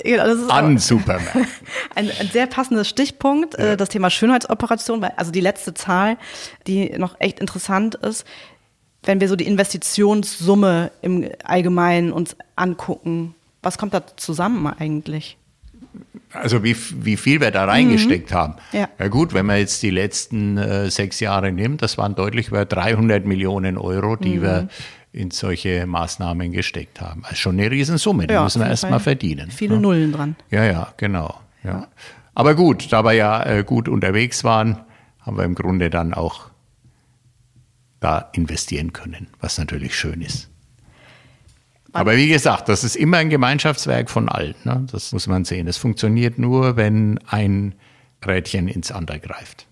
Ja, 0.06 0.24
ist 0.24 0.50
An 0.50 0.78
Supermärkten. 0.78 1.46
ein, 1.96 2.10
ein 2.20 2.28
sehr 2.32 2.48
passender 2.48 2.86
Stichpunkt, 2.86 3.56
äh, 3.56 3.78
das 3.78 3.90
Thema 3.90 4.10
Schönheitsoperation, 4.10 5.02
weil 5.02 5.12
also 5.18 5.32
die 5.32 5.42
letzte 5.42 5.74
Zahl, 5.74 6.18
die 6.68 6.98
noch 6.98 7.20
echt 7.20 7.40
interessant 7.40 7.96
ist, 7.96 8.26
wenn 9.04 9.20
wir 9.20 9.28
so 9.28 9.36
die 9.36 9.46
Investitionssumme 9.46 10.92
im 11.02 11.30
Allgemeinen 11.44 12.14
uns 12.14 12.36
angucken, 12.56 13.36
was 13.62 13.78
kommt 13.78 13.94
da 13.94 14.04
zusammen 14.18 14.68
eigentlich? 14.68 15.38
Also 16.34 16.64
wie, 16.64 16.76
wie 17.04 17.18
viel 17.18 17.42
wir 17.42 17.52
da 17.52 17.66
reingesteckt 17.66 18.34
haben. 18.34 18.56
Ja. 18.72 18.90
ja 18.98 19.08
gut, 19.08 19.34
wenn 19.34 19.46
man 19.46 19.58
jetzt 19.58 19.84
die 19.84 19.92
letzten 19.92 20.58
äh, 20.58 20.90
sechs 20.90 21.20
Jahre 21.20 21.52
nimmt, 21.52 21.82
das 21.82 21.98
waren 21.98 22.16
deutlich 22.16 22.48
über 22.48 22.66
300 22.66 23.26
Millionen 23.26 23.78
Euro, 23.78 24.16
die 24.16 24.42
wir 24.42 24.68
in 25.12 25.30
solche 25.30 25.86
Maßnahmen 25.86 26.52
gesteckt 26.52 27.00
haben. 27.00 27.24
Also 27.24 27.36
schon 27.36 27.60
eine 27.60 27.70
Riesensumme, 27.70 28.26
die 28.26 28.34
Ja, 28.34 28.44
müssen 28.44 28.60
wir 28.60 28.64
auf 28.64 28.68
jeden 28.68 28.72
erst 28.72 28.82
Fall 28.82 28.92
mal 28.92 29.00
verdienen. 29.00 29.52
Viele 29.52 29.76
ja. 29.76 29.82
Nullen 29.82 30.12
dran. 30.12 30.36
Ja, 30.50 30.66
ja, 30.66 30.94
genau. 30.98 31.40
Ja. 31.64 31.88
Aber 32.34 32.56
gut, 32.56 32.92
da 32.92 33.04
wir 33.04 33.14
ja 33.14 33.46
äh, 33.46 33.64
gut 33.64 33.88
unterwegs 33.88 34.44
waren, 34.44 34.80
haben 35.22 35.38
wir 35.38 35.44
im 35.44 35.54
Grunde 35.54 35.92
dann 35.92 36.16
auch 36.16 36.50
da 38.00 38.30
investieren 38.34 38.92
können, 38.92 39.28
was 39.40 39.58
natürlich 39.58 39.96
schön 39.96 40.22
ist. 40.22 40.50
Aber 41.94 42.16
wie 42.18 42.28
gesagt, 42.28 42.70
das 42.70 42.84
ist 42.84 42.96
immer 42.96 43.18
ein 43.18 43.30
Gemeinschaftswerk 43.30 44.10
von 44.10 44.28
allen. 44.30 44.56
Ne? 44.64 44.86
Das 44.92 45.12
muss 45.12 45.28
man 45.28 45.46
sehen. 45.46 45.68
Es 45.68 45.78
funktioniert 45.78 46.38
nur, 46.40 46.76
wenn 46.76 47.20
ein 47.28 47.76
Rädchen 48.26 48.68
ins 48.68 48.92
andere 48.92 49.20
greift. 49.20 49.68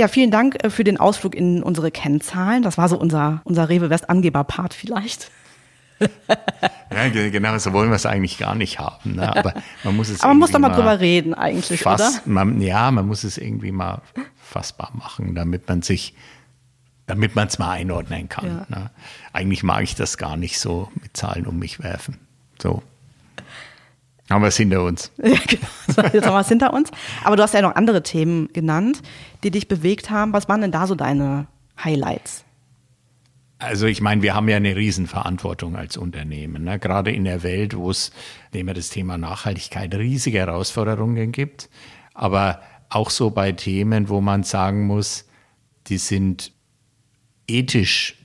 Ja, 0.00 0.08
vielen 0.08 0.30
Dank 0.30 0.62
äh, 0.64 0.70
für 0.70 0.84
den 0.84 0.96
Ausflug 0.98 1.34
in 1.34 1.62
unsere 1.62 1.90
Kennzahlen. 1.90 2.62
Das 2.62 2.78
war 2.78 2.88
so 2.88 2.98
unser, 2.98 3.42
unser 3.44 3.68
Rewe 3.68 3.90
West 3.90 4.08
Angeber-Part 4.10 4.74
vielleicht. 4.74 5.30
Ja, 6.90 7.08
ge- 7.10 7.30
genau, 7.30 7.58
so 7.58 7.72
wollen 7.72 7.90
wir 7.90 7.96
es 7.96 8.06
eigentlich 8.06 8.38
gar 8.38 8.54
nicht 8.54 8.78
haben. 8.78 9.16
Ne? 9.16 9.36
Aber 9.36 9.52
man 9.84 9.96
muss 9.96 10.08
es 10.08 10.20
Aber 10.22 10.28
man 10.30 10.38
muss 10.38 10.50
doch 10.52 10.58
mal 10.58 10.70
drüber 10.70 11.00
reden 11.00 11.34
eigentlich, 11.34 11.80
fass, 11.82 12.00
oder? 12.00 12.22
Man, 12.24 12.60
ja, 12.60 12.90
man 12.90 13.06
muss 13.06 13.24
es 13.24 13.36
irgendwie 13.36 13.72
mal 13.72 14.00
fassbar 14.36 14.90
machen, 14.94 15.34
damit 15.34 15.68
man 15.68 15.82
sich, 15.82 16.14
damit 17.08 17.34
man 17.34 17.48
es 17.48 17.58
mal 17.58 17.70
einordnen 17.70 18.28
kann. 18.28 18.46
Ja. 18.46 18.66
Ne? 18.68 18.90
Eigentlich 19.32 19.64
mag 19.64 19.82
ich 19.82 19.96
das 19.96 20.18
gar 20.18 20.36
nicht 20.36 20.60
so 20.60 20.90
mit 21.02 21.16
Zahlen 21.16 21.46
um 21.46 21.58
mich 21.58 21.82
werfen. 21.82 22.18
So. 22.62 22.82
Haben 24.30 24.42
wir 24.42 24.48
es 24.48 24.56
hinter 24.56 24.84
uns. 24.84 25.10
Ja, 25.22 25.38
genau. 25.46 26.08
Jetzt 26.12 26.26
haben 26.26 26.34
wir 26.34 26.40
es 26.40 26.48
hinter 26.48 26.72
uns. 26.74 26.90
Aber 27.24 27.36
du 27.36 27.42
hast 27.42 27.54
ja 27.54 27.62
noch 27.62 27.74
andere 27.74 28.02
Themen 28.02 28.52
genannt, 28.52 29.00
die 29.42 29.50
dich 29.50 29.68
bewegt 29.68 30.10
haben. 30.10 30.34
Was 30.34 30.48
waren 30.48 30.60
denn 30.60 30.70
da 30.70 30.86
so 30.86 30.94
deine 30.94 31.46
Highlights? 31.82 32.44
Also 33.58 33.86
ich 33.86 34.02
meine, 34.02 34.20
wir 34.20 34.34
haben 34.34 34.48
ja 34.48 34.56
eine 34.56 34.76
Riesenverantwortung 34.76 35.76
als 35.76 35.96
Unternehmen. 35.96 36.62
Ne? 36.64 36.78
Gerade 36.78 37.10
in 37.10 37.24
der 37.24 37.42
Welt, 37.42 37.74
wo 37.74 37.90
es, 37.90 38.12
nehmen 38.52 38.68
wir 38.68 38.74
das 38.74 38.90
Thema 38.90 39.16
Nachhaltigkeit, 39.16 39.94
riesige 39.94 40.38
Herausforderungen 40.38 41.32
gibt. 41.32 41.70
Aber 42.12 42.60
auch 42.90 43.08
so 43.08 43.30
bei 43.30 43.52
Themen, 43.52 44.10
wo 44.10 44.20
man 44.20 44.42
sagen 44.42 44.86
muss, 44.86 45.24
die 45.86 45.98
sind 45.98 46.52
ethisch 47.48 48.16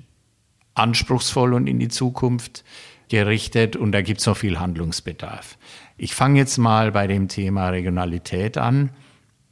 anspruchsvoll 0.76 1.54
und 1.54 1.68
in 1.68 1.80
die 1.80 1.88
Zukunft 1.88 2.64
gerichtet 3.10 3.76
und 3.76 3.92
da 3.92 4.02
gibt 4.02 4.20
es 4.20 4.26
noch 4.26 4.38
viel 4.38 4.60
Handlungsbedarf. 4.60 5.58
Ich 5.98 6.16
fange 6.16 6.40
jetzt 6.40 6.58
mal 6.58 6.92
bei 6.92 7.08
dem 7.08 7.28
Thema 7.28 7.70
Regionalität 7.70 8.58
an, 8.58 8.90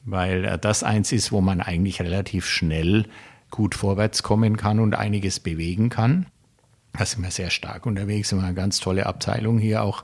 weil 0.04 0.46
äh, 0.46 0.58
das 0.58 0.84
eins 0.84 1.12
ist, 1.12 1.32
wo 1.32 1.42
man 1.42 1.62
eigentlich 1.62 2.02
relativ 2.02 2.48
schnell 2.48 3.06
gut 3.52 3.76
vorwärts 3.76 4.24
kommen 4.24 4.58
kann 4.58 4.80
und 4.80 4.96
einiges 4.96 5.40
bewegen 5.40 5.90
kann. 5.90 6.26
Da 6.94 7.06
sind 7.06 7.24
wir 7.24 7.32
sehr 7.32 7.50
stark 7.50 7.86
unterwegs, 7.86 8.32
wir 8.32 8.40
haben 8.40 8.46
eine 8.46 8.56
ganz 8.56 8.80
tolle 8.80 9.06
Abteilung 9.06 9.60
hier 9.60 9.84
auch 9.84 10.04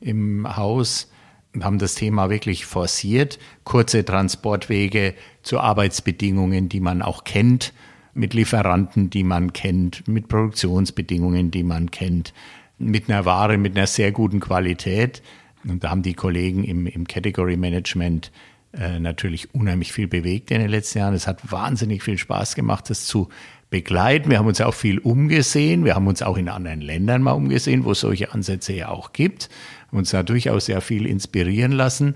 im 0.00 0.56
Haus 0.56 1.10
und 1.54 1.64
haben 1.64 1.78
das 1.78 1.94
Thema 1.94 2.28
wirklich 2.28 2.66
forciert. 2.66 3.38
Kurze 3.64 4.04
Transportwege 4.04 5.14
zu 5.42 5.60
Arbeitsbedingungen, 5.60 6.68
die 6.68 6.80
man 6.80 7.02
auch 7.02 7.24
kennt, 7.24 7.72
mit 8.16 8.34
Lieferanten, 8.34 9.10
die 9.10 9.24
man 9.24 9.52
kennt, 9.52 10.08
mit 10.08 10.28
Produktionsbedingungen, 10.28 11.50
die 11.50 11.62
man 11.62 11.90
kennt, 11.90 12.32
mit 12.78 13.08
einer 13.08 13.24
Ware, 13.24 13.58
mit 13.58 13.76
einer 13.76 13.86
sehr 13.86 14.12
guten 14.12 14.40
Qualität. 14.40 15.22
Und 15.66 15.84
da 15.84 15.90
haben 15.90 16.02
die 16.02 16.14
Kollegen 16.14 16.64
im, 16.64 16.86
im 16.86 17.06
Category 17.06 17.56
Management 17.56 18.32
äh, 18.72 18.98
natürlich 18.98 19.54
unheimlich 19.54 19.92
viel 19.92 20.08
bewegt 20.08 20.50
in 20.50 20.60
den 20.60 20.68
letzten 20.68 20.98
Jahren. 20.98 21.14
Es 21.14 21.26
hat 21.26 21.50
wahnsinnig 21.50 22.02
viel 22.02 22.18
Spaß 22.18 22.54
gemacht, 22.54 22.90
das 22.90 23.06
zu 23.06 23.28
begleiten. 23.70 24.30
Wir 24.30 24.38
haben 24.38 24.46
uns 24.46 24.60
auch 24.60 24.74
viel 24.74 24.98
umgesehen. 24.98 25.84
Wir 25.84 25.94
haben 25.94 26.06
uns 26.06 26.22
auch 26.22 26.36
in 26.36 26.48
anderen 26.48 26.80
Ländern 26.80 27.22
mal 27.22 27.32
umgesehen, 27.32 27.84
wo 27.84 27.92
es 27.92 28.00
solche 28.00 28.32
Ansätze 28.32 28.74
ja 28.74 28.88
auch 28.88 29.12
gibt. 29.12 29.48
Uns 29.90 30.10
da 30.10 30.22
durchaus 30.22 30.66
sehr 30.66 30.80
viel 30.80 31.06
inspirieren 31.06 31.72
lassen. 31.72 32.14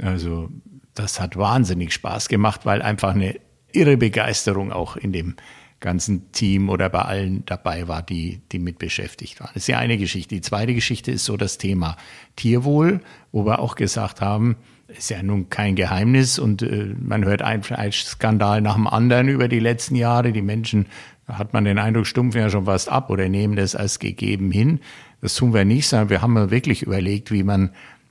Also 0.00 0.50
das 0.94 1.20
hat 1.20 1.36
wahnsinnig 1.36 1.92
Spaß 1.92 2.28
gemacht, 2.28 2.66
weil 2.66 2.82
einfach 2.82 3.14
eine 3.14 3.36
irre 3.78 3.96
Begeisterung 3.96 4.72
auch 4.72 4.96
in 4.96 5.12
dem 5.12 5.36
ganzen 5.80 6.32
Team 6.32 6.68
oder 6.68 6.88
bei 6.88 7.02
allen 7.02 7.44
dabei 7.46 7.86
war, 7.86 8.02
die, 8.02 8.40
die 8.50 8.58
mit 8.58 8.78
beschäftigt 8.78 9.40
waren. 9.40 9.50
Das 9.54 9.62
ist 9.62 9.68
ja 9.68 9.78
eine 9.78 9.96
Geschichte. 9.96 10.34
Die 10.34 10.40
zweite 10.40 10.74
Geschichte 10.74 11.12
ist 11.12 11.24
so 11.24 11.36
das 11.36 11.58
Thema 11.58 11.96
Tierwohl, 12.36 13.00
wo 13.30 13.46
wir 13.46 13.60
auch 13.60 13.76
gesagt 13.76 14.20
haben, 14.20 14.56
ist 14.88 15.10
ja 15.10 15.22
nun 15.22 15.50
kein 15.50 15.76
Geheimnis 15.76 16.38
und 16.38 16.62
äh, 16.62 16.94
man 16.98 17.24
hört 17.24 17.42
einen 17.42 17.62
Skandal 17.92 18.60
nach 18.60 18.74
dem 18.74 18.86
anderen 18.86 19.28
über 19.28 19.46
die 19.46 19.60
letzten 19.60 19.94
Jahre. 19.94 20.32
Die 20.32 20.42
Menschen, 20.42 20.86
hat 21.28 21.52
man 21.52 21.64
den 21.64 21.78
Eindruck, 21.78 22.06
stumpfen 22.06 22.40
ja 22.40 22.50
schon 22.50 22.64
fast 22.64 22.88
ab 22.88 23.10
oder 23.10 23.28
nehmen 23.28 23.54
das 23.54 23.76
als 23.76 23.98
gegeben 23.98 24.50
hin. 24.50 24.80
Das 25.20 25.34
tun 25.34 25.52
wir 25.52 25.64
nicht, 25.64 25.86
sondern 25.86 26.08
wir 26.08 26.22
haben 26.22 26.50
wirklich 26.50 26.82
überlegt, 26.82 27.30
wie 27.30 27.42
man 27.42 27.70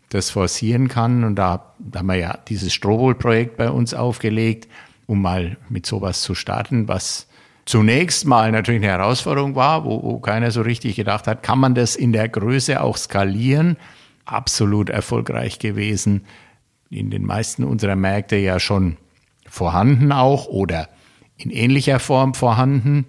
das 0.09 0.29
forcieren 0.29 0.87
kann. 0.87 1.23
Und 1.23 1.35
da, 1.35 1.73
da 1.79 1.99
haben 1.99 2.07
wir 2.07 2.15
ja 2.15 2.37
dieses 2.47 2.73
Strohwohl-Projekt 2.73 3.57
bei 3.57 3.71
uns 3.71 3.93
aufgelegt, 3.93 4.67
um 5.07 5.21
mal 5.21 5.57
mit 5.69 5.85
sowas 5.85 6.21
zu 6.21 6.35
starten, 6.35 6.87
was 6.87 7.27
zunächst 7.65 8.25
mal 8.25 8.51
natürlich 8.51 8.81
eine 8.81 8.91
Herausforderung 8.91 9.55
war, 9.55 9.83
wo, 9.83 10.03
wo 10.03 10.19
keiner 10.19 10.51
so 10.51 10.61
richtig 10.61 10.95
gedacht 10.95 11.27
hat, 11.27 11.41
kann 11.43 11.59
man 11.59 11.73
das 11.73 11.95
in 11.95 12.13
der 12.13 12.29
Größe 12.29 12.81
auch 12.81 12.97
skalieren? 12.97 13.77
Absolut 14.25 14.89
erfolgreich 14.89 15.59
gewesen. 15.59 16.25
In 16.89 17.09
den 17.09 17.25
meisten 17.25 17.63
unserer 17.63 17.95
Märkte 17.95 18.35
ja 18.35 18.59
schon 18.59 18.97
vorhanden 19.49 20.11
auch 20.11 20.47
oder 20.47 20.89
in 21.37 21.51
ähnlicher 21.51 21.99
Form 21.99 22.33
vorhanden. 22.33 23.05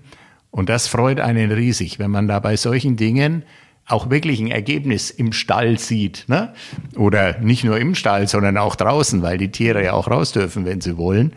Und 0.51 0.69
das 0.69 0.87
freut 0.87 1.21
einen 1.21 1.51
riesig, 1.51 1.99
wenn 1.99 2.11
man 2.11 2.29
da 2.29 2.41
bei 2.41 2.57
solchen 2.57 2.97
Dingen 2.97 3.45
auch 3.87 4.11
wirklich 4.11 4.41
ein 4.41 4.51
Ergebnis 4.51 5.11
im 5.11 5.33
Stall 5.33 5.79
sieht. 5.79 6.25
Ne? 6.29 6.53
Oder 6.97 7.39
nicht 7.39 7.65
nur 7.65 7.79
im 7.79 7.95
Stall, 7.95 8.29
sondern 8.29 8.57
auch 8.59 8.77
draußen, 8.77 9.23
weil 9.23 9.39
die 9.39 9.51
Tiere 9.51 9.83
ja 9.83 9.93
auch 9.95 10.09
raus 10.09 10.33
dürfen, 10.33 10.65
wenn 10.67 10.81
sie 10.81 10.99
wollen. 10.99 11.33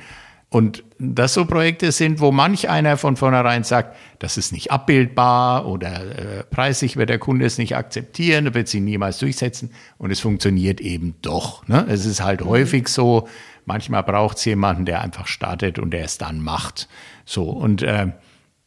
Und 0.53 0.83
das 0.99 1.33
so 1.33 1.45
Projekte 1.45 1.93
sind, 1.93 2.19
wo 2.19 2.33
manch 2.33 2.69
einer 2.69 2.97
von 2.97 3.15
vornherein 3.15 3.63
sagt, 3.63 3.95
das 4.19 4.35
ist 4.35 4.51
nicht 4.51 4.69
abbildbar 4.69 5.65
oder 5.65 6.39
äh, 6.39 6.43
preislich 6.43 6.97
wird 6.97 7.09
der 7.09 7.19
Kunde 7.19 7.45
es 7.45 7.57
nicht 7.57 7.77
akzeptieren, 7.77 8.53
wird 8.53 8.67
sie 8.67 8.81
niemals 8.81 9.17
durchsetzen 9.19 9.71
und 9.97 10.11
es 10.11 10.19
funktioniert 10.19 10.81
eben 10.81 11.15
doch. 11.21 11.65
Ne? 11.69 11.85
Es 11.87 12.05
ist 12.05 12.21
halt 12.21 12.41
häufig 12.41 12.89
so, 12.89 13.29
manchmal 13.65 14.03
braucht 14.03 14.39
es 14.39 14.43
jemanden, 14.43 14.83
der 14.83 14.99
einfach 14.99 15.27
startet 15.27 15.79
und 15.79 15.91
der 15.91 16.03
es 16.03 16.17
dann 16.17 16.41
macht. 16.41 16.89
So, 17.23 17.49
und 17.49 17.81
äh, 17.81 18.07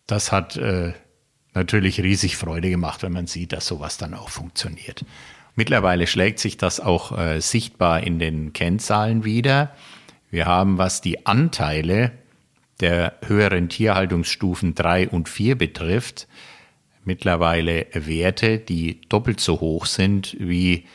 das 0.06 0.32
hat 0.32 0.56
äh, 0.56 0.94
natürlich 1.52 2.00
riesig 2.00 2.38
Freude 2.38 2.70
gemacht, 2.70 3.02
wenn 3.02 3.12
man 3.12 3.26
sieht, 3.26 3.52
dass 3.52 3.66
sowas 3.66 3.98
dann 3.98 4.14
auch 4.14 4.30
funktioniert. 4.30 5.04
Mittlerweile 5.54 6.06
schlägt 6.06 6.38
sich 6.38 6.56
das 6.56 6.80
auch 6.80 7.16
äh, 7.18 7.40
sichtbar 7.40 8.02
in 8.02 8.18
den 8.18 8.54
Kennzahlen 8.54 9.22
wieder. 9.24 9.70
Wir 10.34 10.46
haben, 10.46 10.78
was 10.78 11.00
die 11.00 11.26
Anteile 11.26 12.10
der 12.80 13.14
höheren 13.24 13.68
Tierhaltungsstufen 13.68 14.74
3 14.74 15.10
und 15.10 15.28
4 15.28 15.56
betrifft, 15.56 16.26
mittlerweile 17.04 17.86
Werte, 17.92 18.58
die 18.58 19.00
doppelt 19.08 19.38
so 19.38 19.60
hoch 19.60 19.86
sind 19.86 20.36
wie 20.40 20.86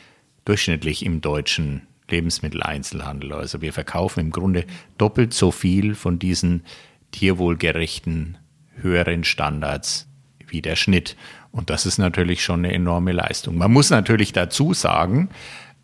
durchschnittlich 0.44 1.06
im 1.06 1.22
deutschen 1.22 1.86
Lebensmitteleinzelhandel. 2.10 3.32
Also 3.32 3.62
wir 3.62 3.72
verkaufen 3.72 4.20
im 4.20 4.30
Grunde 4.30 4.66
doppelt 4.98 5.32
so 5.32 5.50
viel 5.52 5.94
von 5.94 6.18
diesen 6.18 6.62
tierwohlgerechten 7.10 8.36
höheren 8.76 9.24
Standards 9.24 10.06
wie 10.48 10.60
der 10.60 10.76
Schnitt. 10.76 11.16
Und 11.50 11.70
das 11.70 11.86
ist 11.86 11.96
natürlich 11.96 12.44
schon 12.44 12.66
eine 12.66 12.74
enorme 12.74 13.12
Leistung. 13.12 13.56
Man 13.56 13.72
muss 13.72 13.88
natürlich 13.88 14.34
dazu 14.34 14.74
sagen, 14.74 15.30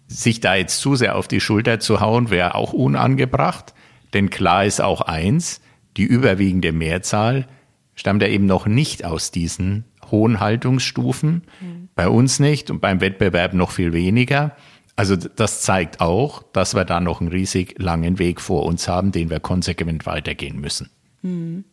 sich 0.08 0.40
da 0.40 0.54
jetzt 0.54 0.78
zu 0.78 0.94
sehr 0.94 1.16
auf 1.16 1.28
die 1.28 1.40
Schulter 1.40 1.80
zu 1.80 2.00
hauen, 2.00 2.30
wäre 2.30 2.54
auch 2.54 2.72
unangebracht. 2.72 3.75
Denn 4.14 4.30
klar 4.30 4.64
ist 4.64 4.80
auch 4.80 5.00
eins, 5.00 5.60
die 5.96 6.04
überwiegende 6.04 6.72
Mehrzahl 6.72 7.46
stammt 7.94 8.22
ja 8.22 8.28
eben 8.28 8.46
noch 8.46 8.66
nicht 8.66 9.04
aus 9.04 9.30
diesen 9.30 9.84
hohen 10.10 10.40
Haltungsstufen. 10.40 11.42
Mhm. 11.60 11.88
Bei 11.94 12.08
uns 12.08 12.38
nicht 12.38 12.70
und 12.70 12.80
beim 12.80 13.00
Wettbewerb 13.00 13.54
noch 13.54 13.70
viel 13.70 13.92
weniger. 13.92 14.54
Also 14.94 15.16
das 15.16 15.62
zeigt 15.62 16.00
auch, 16.00 16.42
dass 16.52 16.75
wir 16.75 16.84
da 16.84 17.00
noch 17.00 17.20
einen 17.20 17.30
riesig 17.30 17.75
langen 17.78 18.18
Weg 18.18 18.40
vor 18.40 18.64
uns 18.64 18.88
haben, 18.88 19.12
den 19.12 19.28
wir 19.28 19.40
konsequent 19.40 20.06
weitergehen 20.06 20.60
müssen. 20.60 20.90
Mhm. 21.22 21.64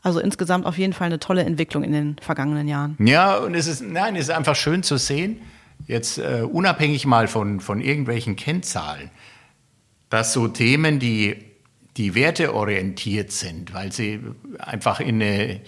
Also 0.00 0.20
insgesamt 0.20 0.66
auf 0.66 0.76
jeden 0.76 0.92
Fall 0.92 1.06
eine 1.06 1.18
tolle 1.18 1.44
Entwicklung 1.44 1.82
in 1.82 1.92
den 1.92 2.16
vergangenen 2.20 2.68
Jahren. 2.68 2.96
Ja, 3.00 3.38
und 3.38 3.54
es 3.54 3.66
ist, 3.66 3.82
nein, 3.82 4.16
es 4.16 4.24
ist 4.24 4.30
einfach 4.30 4.54
schön 4.54 4.82
zu 4.82 4.98
sehen, 4.98 5.38
jetzt 5.86 6.18
äh, 6.18 6.42
unabhängig 6.42 7.06
mal 7.06 7.28
von, 7.28 7.60
von 7.60 7.80
irgendwelchen 7.80 8.36
Kennzahlen, 8.36 9.10
dass 10.10 10.32
so 10.32 10.48
Themen, 10.48 10.98
die, 10.98 11.36
die 11.96 12.14
werteorientiert 12.14 13.32
sind, 13.32 13.74
weil 13.74 13.92
sie 13.92 14.20
einfach 14.58 15.00
in 15.00 15.22
eine, 15.22 15.60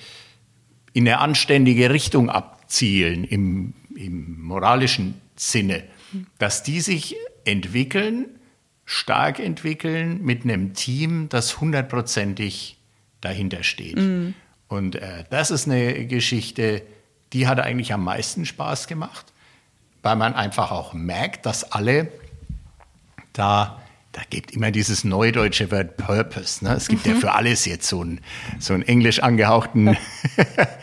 in 0.93 1.09
eine 1.09 1.19
anständige 1.19 1.91
Richtung 1.91 2.31
abzielen 2.31 3.25
im, 3.25 3.75
im 3.95 4.41
moralischen 4.41 5.21
Sinne, 5.37 5.85
dass 6.39 6.63
die 6.63 6.81
sich 6.81 7.17
entwickeln, 7.45 8.27
stark 8.85 9.41
entwickeln 9.41 10.23
mit 10.23 10.45
einem 10.45 10.75
Team, 10.75 11.29
das 11.29 11.61
hundertprozentig 11.61 12.79
dahinter 13.21 13.63
steht. 13.63 13.97
Mhm. 13.97 14.35
Und 14.69 14.97
äh, 14.97 15.25
das 15.31 15.51
ist 15.51 15.67
eine 15.67 16.07
Geschichte, 16.07 16.83
die 17.33 17.47
hat 17.47 17.61
eigentlich 17.61 17.93
am 17.93 18.05
meisten 18.05 18.47
Spaß 18.47 18.87
gemacht, 18.87 19.33
weil 20.07 20.15
man 20.15 20.35
einfach 20.35 20.71
auch 20.71 20.95
merkt, 20.95 21.47
dass 21.47 21.73
alle 21.73 22.07
da, 23.33 23.81
da 24.13 24.21
gibt 24.31 24.53
immer 24.53 24.71
dieses 24.71 25.03
neudeutsche 25.03 25.73
Wort 25.73 25.97
Purpose. 25.97 26.65
Ne? 26.65 26.75
Es 26.75 26.87
gibt 26.87 27.05
mhm. 27.05 27.15
ja 27.15 27.19
für 27.19 27.33
alles 27.33 27.65
jetzt 27.65 27.89
so 27.89 28.03
einen, 28.03 28.21
so 28.61 28.73
einen 28.73 28.85
englisch 28.85 29.19
angehauchten 29.19 29.97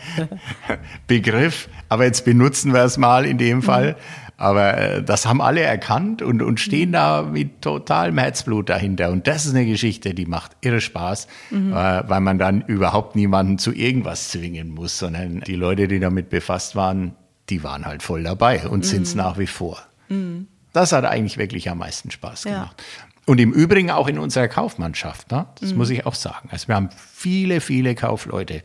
Begriff, 1.06 1.70
aber 1.88 2.04
jetzt 2.04 2.26
benutzen 2.26 2.74
wir 2.74 2.82
es 2.82 2.98
mal 2.98 3.24
in 3.24 3.38
dem 3.38 3.62
Fall. 3.62 3.92
Mhm. 3.92 3.96
Aber 4.36 4.76
äh, 4.76 5.02
das 5.02 5.24
haben 5.24 5.40
alle 5.40 5.62
erkannt 5.62 6.20
und, 6.20 6.42
und 6.42 6.60
stehen 6.60 6.92
da 6.92 7.22
mit 7.22 7.62
totalem 7.62 8.18
Herzblut 8.18 8.68
dahinter. 8.68 9.10
Und 9.10 9.26
das 9.26 9.46
ist 9.46 9.54
eine 9.54 9.64
Geschichte, 9.64 10.12
die 10.12 10.26
macht 10.26 10.52
irre 10.60 10.82
Spaß, 10.82 11.28
mhm. 11.50 11.72
äh, 11.72 12.06
weil 12.06 12.20
man 12.20 12.38
dann 12.38 12.60
überhaupt 12.60 13.16
niemanden 13.16 13.56
zu 13.56 13.72
irgendwas 13.72 14.28
zwingen 14.28 14.68
muss, 14.68 14.98
sondern 14.98 15.40
die 15.40 15.54
Leute, 15.54 15.88
die 15.88 15.98
damit 15.98 16.28
befasst 16.28 16.76
waren, 16.76 17.14
die 17.50 17.62
waren 17.62 17.84
halt 17.84 18.02
voll 18.02 18.22
dabei 18.22 18.66
und 18.66 18.80
mhm. 18.80 18.84
sind 18.84 19.02
es 19.02 19.14
nach 19.14 19.38
wie 19.38 19.46
vor. 19.46 19.82
Mhm. 20.08 20.48
Das 20.72 20.92
hat 20.92 21.04
eigentlich 21.04 21.38
wirklich 21.38 21.70
am 21.70 21.78
meisten 21.78 22.10
Spaß 22.10 22.44
gemacht. 22.44 22.76
Ja. 22.78 23.04
Und 23.26 23.40
im 23.40 23.52
Übrigen 23.52 23.90
auch 23.90 24.08
in 24.08 24.18
unserer 24.18 24.48
Kaufmannschaft, 24.48 25.30
ne? 25.30 25.46
das 25.60 25.72
mhm. 25.72 25.78
muss 25.78 25.90
ich 25.90 26.04
auch 26.04 26.14
sagen. 26.14 26.48
Also 26.50 26.68
wir 26.68 26.74
haben 26.74 26.90
viele, 26.96 27.60
viele 27.60 27.94
Kaufleute, 27.94 28.62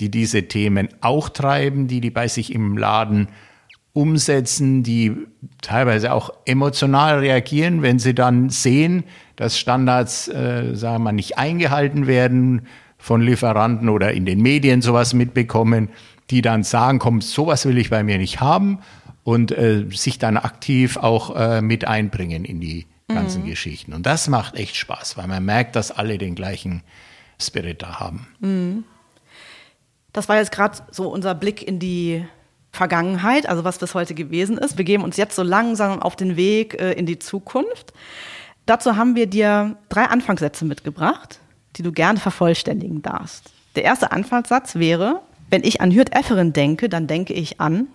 die 0.00 0.10
diese 0.10 0.48
Themen 0.48 0.88
auch 1.00 1.28
treiben, 1.28 1.86
die 1.86 2.00
die 2.00 2.10
bei 2.10 2.26
sich 2.26 2.52
im 2.54 2.76
Laden 2.76 3.28
umsetzen, 3.92 4.82
die 4.82 5.16
teilweise 5.62 6.12
auch 6.12 6.30
emotional 6.44 7.18
reagieren, 7.18 7.82
wenn 7.82 7.98
sie 7.98 8.14
dann 8.14 8.48
sehen, 8.48 9.04
dass 9.36 9.58
Standards, 9.58 10.28
äh, 10.28 10.74
sagen 10.74 10.96
wir 10.96 10.98
mal, 10.98 11.12
nicht 11.12 11.38
eingehalten 11.38 12.06
werden 12.06 12.62
von 12.98 13.20
Lieferanten 13.20 13.88
oder 13.88 14.12
in 14.12 14.26
den 14.26 14.40
Medien 14.40 14.82
sowas 14.82 15.12
mitbekommen, 15.12 15.88
die 16.30 16.42
dann 16.42 16.62
sagen, 16.62 16.98
komm, 16.98 17.20
sowas 17.20 17.66
will 17.66 17.78
ich 17.78 17.90
bei 17.90 18.02
mir 18.02 18.18
nicht 18.18 18.40
haben 18.40 18.80
und 19.24 19.52
äh, 19.52 19.86
sich 19.90 20.18
dann 20.18 20.36
aktiv 20.36 20.96
auch 20.96 21.36
äh, 21.36 21.60
mit 21.60 21.86
einbringen 21.86 22.44
in 22.44 22.60
die 22.60 22.86
ganzen 23.08 23.42
mhm. 23.42 23.48
Geschichten. 23.48 23.92
Und 23.92 24.06
das 24.06 24.28
macht 24.28 24.54
echt 24.54 24.76
Spaß, 24.76 25.16
weil 25.16 25.26
man 25.26 25.44
merkt, 25.44 25.76
dass 25.76 25.90
alle 25.90 26.18
den 26.18 26.34
gleichen 26.34 26.82
Spirit 27.40 27.82
da 27.82 27.98
haben. 28.00 28.28
Mhm. 28.40 28.84
Das 30.12 30.28
war 30.28 30.36
jetzt 30.36 30.52
gerade 30.52 30.78
so 30.90 31.08
unser 31.08 31.34
Blick 31.34 31.66
in 31.66 31.78
die 31.78 32.24
Vergangenheit, 32.72 33.48
also 33.48 33.64
was 33.64 33.78
bis 33.78 33.94
heute 33.94 34.14
gewesen 34.14 34.58
ist. 34.58 34.78
Wir 34.78 34.84
geben 34.84 35.02
uns 35.02 35.16
jetzt 35.16 35.34
so 35.34 35.42
langsam 35.42 36.00
auf 36.00 36.16
den 36.16 36.36
Weg 36.36 36.80
äh, 36.80 36.92
in 36.92 37.06
die 37.06 37.18
Zukunft. 37.18 37.92
Dazu 38.66 38.96
haben 38.96 39.16
wir 39.16 39.26
dir 39.26 39.76
drei 39.88 40.04
Anfangssätze 40.04 40.64
mitgebracht, 40.64 41.40
die 41.76 41.82
du 41.82 41.92
gerne 41.92 42.20
vervollständigen 42.20 43.02
darfst. 43.02 43.50
Der 43.74 43.84
erste 43.84 44.12
Anfangssatz 44.12 44.76
wäre, 44.76 45.20
wenn 45.50 45.64
ich 45.64 45.80
an 45.80 45.92
Hürth 45.92 46.12
Efferen 46.12 46.52
denke, 46.52 46.88
dann 46.88 47.06
denke 47.06 47.32
ich 47.34 47.60
an. 47.60 47.88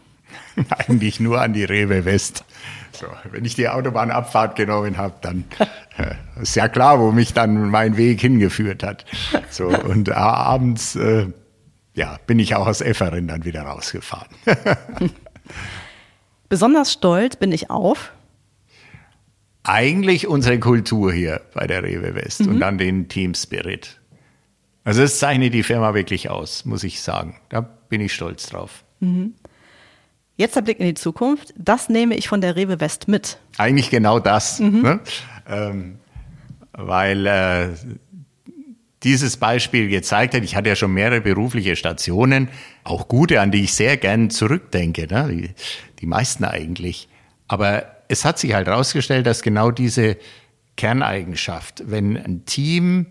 Eigentlich 0.69 1.19
nur 1.19 1.41
an 1.41 1.53
die 1.53 1.63
Rewe 1.63 2.05
West. 2.05 2.43
So, 2.91 3.07
wenn 3.31 3.43
ich 3.43 3.55
die 3.55 3.67
Autobahnabfahrt 3.67 4.55
genommen 4.55 4.97
habe, 4.97 5.15
dann 5.21 5.45
äh, 5.97 6.15
ist 6.41 6.55
ja 6.55 6.67
klar, 6.67 6.99
wo 6.99 7.11
mich 7.11 7.33
dann 7.33 7.69
mein 7.69 7.97
Weg 7.97 8.21
hingeführt 8.21 8.83
hat. 8.83 9.05
So, 9.49 9.67
und 9.89 10.09
äh, 10.09 10.13
abends 10.13 10.95
äh, 10.95 11.27
ja, 11.93 12.17
bin 12.27 12.39
ich 12.39 12.55
auch 12.55 12.67
aus 12.67 12.81
Efferen 12.81 13.27
dann 13.27 13.45
wieder 13.45 13.63
rausgefahren. 13.63 14.27
Besonders 16.49 16.91
stolz 16.91 17.37
bin 17.37 17.51
ich 17.51 17.69
auf. 17.69 18.11
Eigentlich 19.63 20.27
unsere 20.27 20.59
Kultur 20.59 21.11
hier 21.11 21.41
bei 21.53 21.65
der 21.67 21.83
Rewe 21.83 22.15
West 22.15 22.41
mhm. 22.41 22.49
und 22.49 22.59
dann 22.59 22.77
den 22.77 23.07
Team 23.07 23.33
Spirit. 23.33 23.99
Also 24.85 25.01
das 25.01 25.19
zeichnet 25.19 25.53
die 25.53 25.63
Firma 25.63 25.93
wirklich 25.93 26.29
aus, 26.29 26.63
muss 26.63 26.83
ich 26.83 27.01
sagen. 27.01 27.35
Da 27.49 27.61
bin 27.61 28.01
ich 28.01 28.13
stolz 28.13 28.47
drauf. 28.47 28.85
Mhm. 29.01 29.33
Jetzt 30.37 30.55
der 30.55 30.61
Blick 30.61 30.79
in 30.79 30.85
die 30.85 30.93
Zukunft. 30.93 31.53
Das 31.57 31.89
nehme 31.89 32.15
ich 32.15 32.27
von 32.27 32.39
der 32.39 32.55
Rewe 32.55 32.79
West 32.79 33.07
mit. 33.07 33.39
Eigentlich 33.57 33.89
genau 33.89 34.19
das. 34.19 34.59
Mhm. 34.59 34.81
Ne? 34.81 34.99
Ähm, 35.47 35.95
weil 36.73 37.25
äh, 37.25 37.69
dieses 39.03 39.37
Beispiel 39.37 39.87
gezeigt 39.89 40.33
hat. 40.33 40.43
Ich 40.43 40.55
hatte 40.55 40.69
ja 40.69 40.75
schon 40.75 40.93
mehrere 40.93 41.21
berufliche 41.21 41.75
Stationen, 41.75 42.49
auch 42.83 43.07
gute, 43.07 43.39
an 43.41 43.51
die 43.51 43.63
ich 43.63 43.73
sehr 43.73 43.97
gern 43.97 44.29
zurückdenke, 44.29 45.07
ne? 45.07 45.27
die, 45.31 45.49
die 45.99 46.05
meisten 46.05 46.43
eigentlich. 46.43 47.07
Aber 47.47 47.85
es 48.07 48.25
hat 48.25 48.39
sich 48.39 48.53
halt 48.53 48.67
herausgestellt, 48.67 49.25
dass 49.25 49.41
genau 49.41 49.71
diese 49.71 50.17
Kerneigenschaft, 50.75 51.83
wenn 51.85 52.17
ein 52.17 52.45
Team 52.45 53.07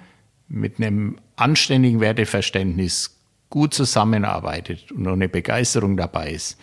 mit 0.48 0.78
einem 0.78 1.16
anständigen 1.36 2.00
Werteverständnis 2.00 3.18
gut 3.50 3.74
zusammenarbeitet 3.74 4.90
und 4.92 5.06
eine 5.06 5.28
Begeisterung 5.28 5.96
dabei 5.96 6.30
ist, 6.30 6.58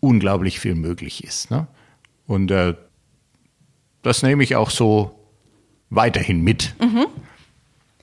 unglaublich 0.00 0.60
viel 0.60 0.74
möglich 0.74 1.24
ist. 1.24 1.50
Ne? 1.50 1.66
Und 2.26 2.50
äh, 2.50 2.74
das 4.02 4.22
nehme 4.22 4.44
ich 4.44 4.54
auch 4.54 4.70
so 4.70 5.18
weiterhin 5.90 6.42
mit. 6.42 6.74
Mhm. 6.80 7.06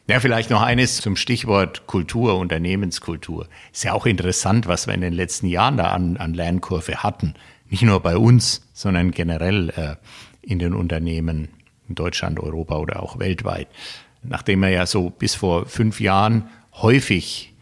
Ja, 0.08 0.20
vielleicht 0.20 0.52
noch 0.52 0.62
eines 0.62 0.98
zum 0.98 1.16
Stichwort 1.16 1.88
Kultur, 1.88 2.38
Unternehmenskultur. 2.38 3.48
Ist 3.74 3.86
ja 3.86 3.94
auch 3.94 4.06
interessant, 4.06 4.68
was 4.68 4.86
wir 4.86 4.94
in 4.94 5.02
den 5.02 5.14
letzten 5.14 5.48
Jahren 5.48 5.78
da 5.78 5.86
an, 5.86 6.18
an 6.18 6.34
Lernkurve 6.34 6.98
hatten. 7.02 7.34
Nicht 7.70 7.82
nur 7.82 8.00
bei 8.02 8.16
uns, 8.16 8.68
sondern 8.74 9.12
generell 9.12 9.70
äh, 9.70 9.96
in 10.42 10.60
den 10.60 10.74
Unternehmen 10.74 11.50
in 11.88 11.96
Deutschland, 11.96 12.40
Europa 12.40 12.78
oder 12.78 13.02
auch 13.02 13.18
weltweit. 13.18 13.68
Nachdem 14.30 14.60
man 14.62 14.72
ja 14.72 14.86
so 14.86 15.10
bis 15.10 15.36
vor 15.36 15.66
fünf 15.66 16.00
Jahren 16.00 16.50
häufig 16.74 17.54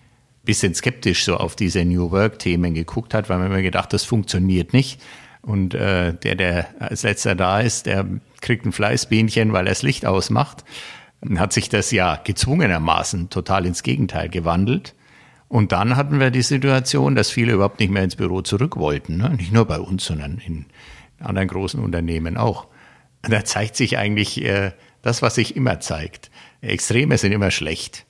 bisschen 0.43 0.75
skeptisch 0.75 1.23
so 1.23 1.37
auf 1.37 1.55
diese 1.55 1.85
New 1.85 2.11
Work-Themen 2.11 2.73
geguckt 2.73 3.13
hat, 3.13 3.29
weil 3.29 3.37
man 3.37 3.47
immer 3.47 3.61
gedacht, 3.61 3.93
das 3.93 4.03
funktioniert 4.03 4.73
nicht. 4.73 5.01
Und 5.41 5.73
äh, 5.73 6.13
der, 6.13 6.35
der 6.35 6.67
als 6.79 7.03
letzter 7.03 7.35
da 7.35 7.59
ist, 7.59 7.85
der 7.85 8.05
kriegt 8.41 8.65
ein 8.65 8.71
Fleißbienchen, 8.71 9.53
weil 9.53 9.67
er 9.67 9.71
das 9.71 9.83
Licht 9.83 10.05
ausmacht 10.05 10.63
hat 11.37 11.53
sich 11.53 11.69
das 11.69 11.91
ja 11.91 12.19
gezwungenermaßen 12.21 13.29
total 13.29 13.65
ins 13.65 13.83
Gegenteil 13.83 14.29
gewandelt. 14.29 14.93
Und 15.47 15.71
dann 15.71 15.95
hatten 15.95 16.19
wir 16.19 16.31
die 16.31 16.41
Situation, 16.41 17.15
dass 17.15 17.29
viele 17.29 17.53
überhaupt 17.53 17.79
nicht 17.79 17.91
mehr 17.91 18.03
ins 18.03 18.15
Büro 18.15 18.41
zurück 18.41 18.77
wollten. 18.77 19.17
Ne? 19.17 19.29
Nicht 19.29 19.51
nur 19.51 19.65
bei 19.65 19.79
uns, 19.79 20.05
sondern 20.05 20.39
in 20.39 20.65
anderen 21.19 21.47
großen 21.47 21.79
Unternehmen 21.79 22.37
auch. 22.37 22.67
da 23.21 23.45
zeigt 23.45 23.75
sich 23.75 23.97
eigentlich 23.97 24.43
äh, 24.43 24.71
das, 25.01 25.21
was 25.21 25.35
sich 25.35 25.55
immer 25.55 25.79
zeigt. 25.79 26.31
Extreme 26.63 27.17
sind 27.17 27.31
immer 27.31 27.51
schlecht. 27.51 28.05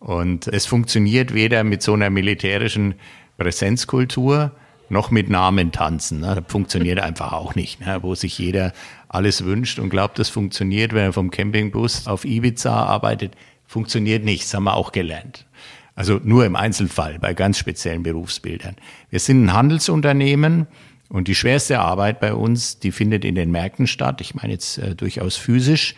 Und 0.00 0.48
es 0.48 0.66
funktioniert 0.66 1.32
weder 1.32 1.64
mit 1.64 1.82
so 1.82 1.94
einer 1.94 2.10
militärischen 2.10 2.94
Präsenzkultur 3.38 4.52
noch 4.90 5.10
mit 5.10 5.30
Namen 5.30 5.72
tanzen. 5.72 6.20
Ne? 6.20 6.34
Das 6.34 6.44
funktioniert 6.52 6.98
einfach 7.02 7.32
auch 7.32 7.54
nicht, 7.54 7.80
ne? 7.80 7.98
wo 8.02 8.14
sich 8.14 8.38
jeder 8.38 8.72
alles 9.08 9.44
wünscht 9.44 9.78
und 9.78 9.90
glaubt, 9.90 10.18
das 10.18 10.28
funktioniert, 10.28 10.92
wenn 10.92 11.04
er 11.04 11.12
vom 11.12 11.30
Campingbus 11.30 12.06
auf 12.06 12.24
Ibiza 12.24 12.84
arbeitet. 12.84 13.32
Funktioniert 13.66 14.24
nicht, 14.24 14.44
das 14.44 14.54
haben 14.54 14.64
wir 14.64 14.74
auch 14.74 14.92
gelernt. 14.92 15.46
Also 15.94 16.20
nur 16.22 16.44
im 16.44 16.56
Einzelfall, 16.56 17.18
bei 17.20 17.34
ganz 17.34 17.56
speziellen 17.56 18.02
Berufsbildern. 18.02 18.76
Wir 19.10 19.20
sind 19.20 19.44
ein 19.44 19.52
Handelsunternehmen 19.52 20.66
und 21.08 21.28
die 21.28 21.34
schwerste 21.36 21.78
Arbeit 21.78 22.18
bei 22.20 22.34
uns, 22.34 22.80
die 22.80 22.90
findet 22.90 23.24
in 23.24 23.36
den 23.36 23.52
Märkten 23.52 23.86
statt. 23.86 24.20
Ich 24.20 24.34
meine 24.34 24.52
jetzt 24.52 24.78
äh, 24.78 24.94
durchaus 24.96 25.36
physisch. 25.36 25.94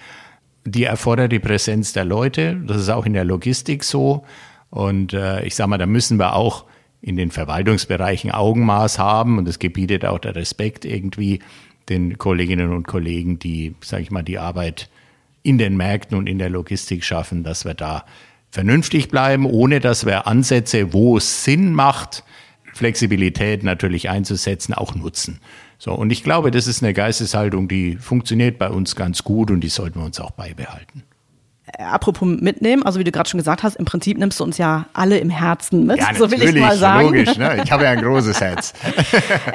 Die 0.67 0.85
erfordert 0.85 1.31
die 1.31 1.39
Präsenz 1.39 1.93
der 1.93 2.05
Leute. 2.05 2.61
Das 2.67 2.77
ist 2.77 2.89
auch 2.89 3.07
in 3.07 3.13
der 3.13 3.25
Logistik 3.25 3.85
so. 3.85 4.25
Und 4.71 5.13
äh, 5.13 5.45
ich 5.45 5.55
sage 5.55 5.71
mal, 5.71 5.79
da 5.79 5.87
müssen 5.87 6.19
wir 6.19 6.35
auch 6.35 6.65
in 7.01 7.17
den 7.17 7.31
Verwaltungsbereichen 7.31 8.33
Augenmaß 8.33 8.99
haben 8.99 9.39
und 9.39 9.47
es 9.47 9.61
gebietet 9.61 10.05
auch 10.05 10.19
der 10.19 10.35
Respekt 10.35 10.85
irgendwie 10.85 11.39
den 11.89 12.19
Kolleginnen 12.19 12.73
und 12.73 12.89
Kollegen, 12.89 13.39
die, 13.39 13.77
sage 13.81 14.03
ich 14.03 14.11
mal, 14.11 14.25
die 14.25 14.39
Arbeit 14.39 14.91
in 15.45 15.57
den 15.57 15.77
Märkten 15.77 16.19
und 16.19 16.27
in 16.27 16.41
der 16.41 16.51
Logistik 16.51 17.05
schaffen, 17.05 17.45
dass 17.45 17.65
wir 17.65 17.75
da 17.75 18.05
vernünftig 18.51 19.09
bleiben, 19.09 19.47
ohne 19.47 19.79
dass 19.79 20.05
wir 20.05 20.27
Ansätze, 20.27 20.93
wo 20.93 21.17
es 21.17 21.45
Sinn 21.45 21.73
macht, 21.73 22.25
Flexibilität 22.75 23.63
natürlich 23.63 24.11
einzusetzen, 24.11 24.75
auch 24.75 24.97
nutzen. 24.97 25.39
So, 25.79 25.93
und 25.93 26.11
ich 26.11 26.23
glaube, 26.23 26.51
das 26.51 26.67
ist 26.67 26.83
eine 26.83 26.95
Geisteshaltung, 26.95 27.69
die 27.69 27.97
funktioniert 27.97 28.59
bei 28.59 28.71
uns 28.71 28.97
ganz 28.97 29.25
gut 29.25 29.51
und 29.51 29.61
die 29.61 29.69
sollten 29.69 30.01
wir 30.01 30.07
uns 30.07 30.21
auch 30.21 30.31
beibehalten. 30.31 31.03
Äh, 31.67 31.83
apropos 31.83 32.29
mitnehmen, 32.29 32.85
also 32.85 33.01
wie 33.01 33.05
du 33.05 33.11
gerade 33.11 33.29
schon 33.29 33.39
gesagt 33.39 33.62
hast, 33.62 33.77
im 33.77 33.85
Prinzip 33.85 34.19
nimmst 34.19 34.39
du 34.39 34.45
uns 34.45 34.57
ja 34.57 34.87
alle 34.93 35.19
im 35.19 35.31
Herzen 35.31 35.87
mit, 35.87 35.99
ja, 35.99 36.15
so 36.19 36.31
will 36.31 36.43
ich 36.43 36.55
mal 36.55 36.77
sagen. 36.77 37.07
Logisch, 37.07 37.37
ne? 37.37 37.61
ich 37.65 37.73
habe 37.73 37.85
ja 37.85 37.91
ein 37.91 38.03
großes 38.03 38.41
Herz. 38.41 38.73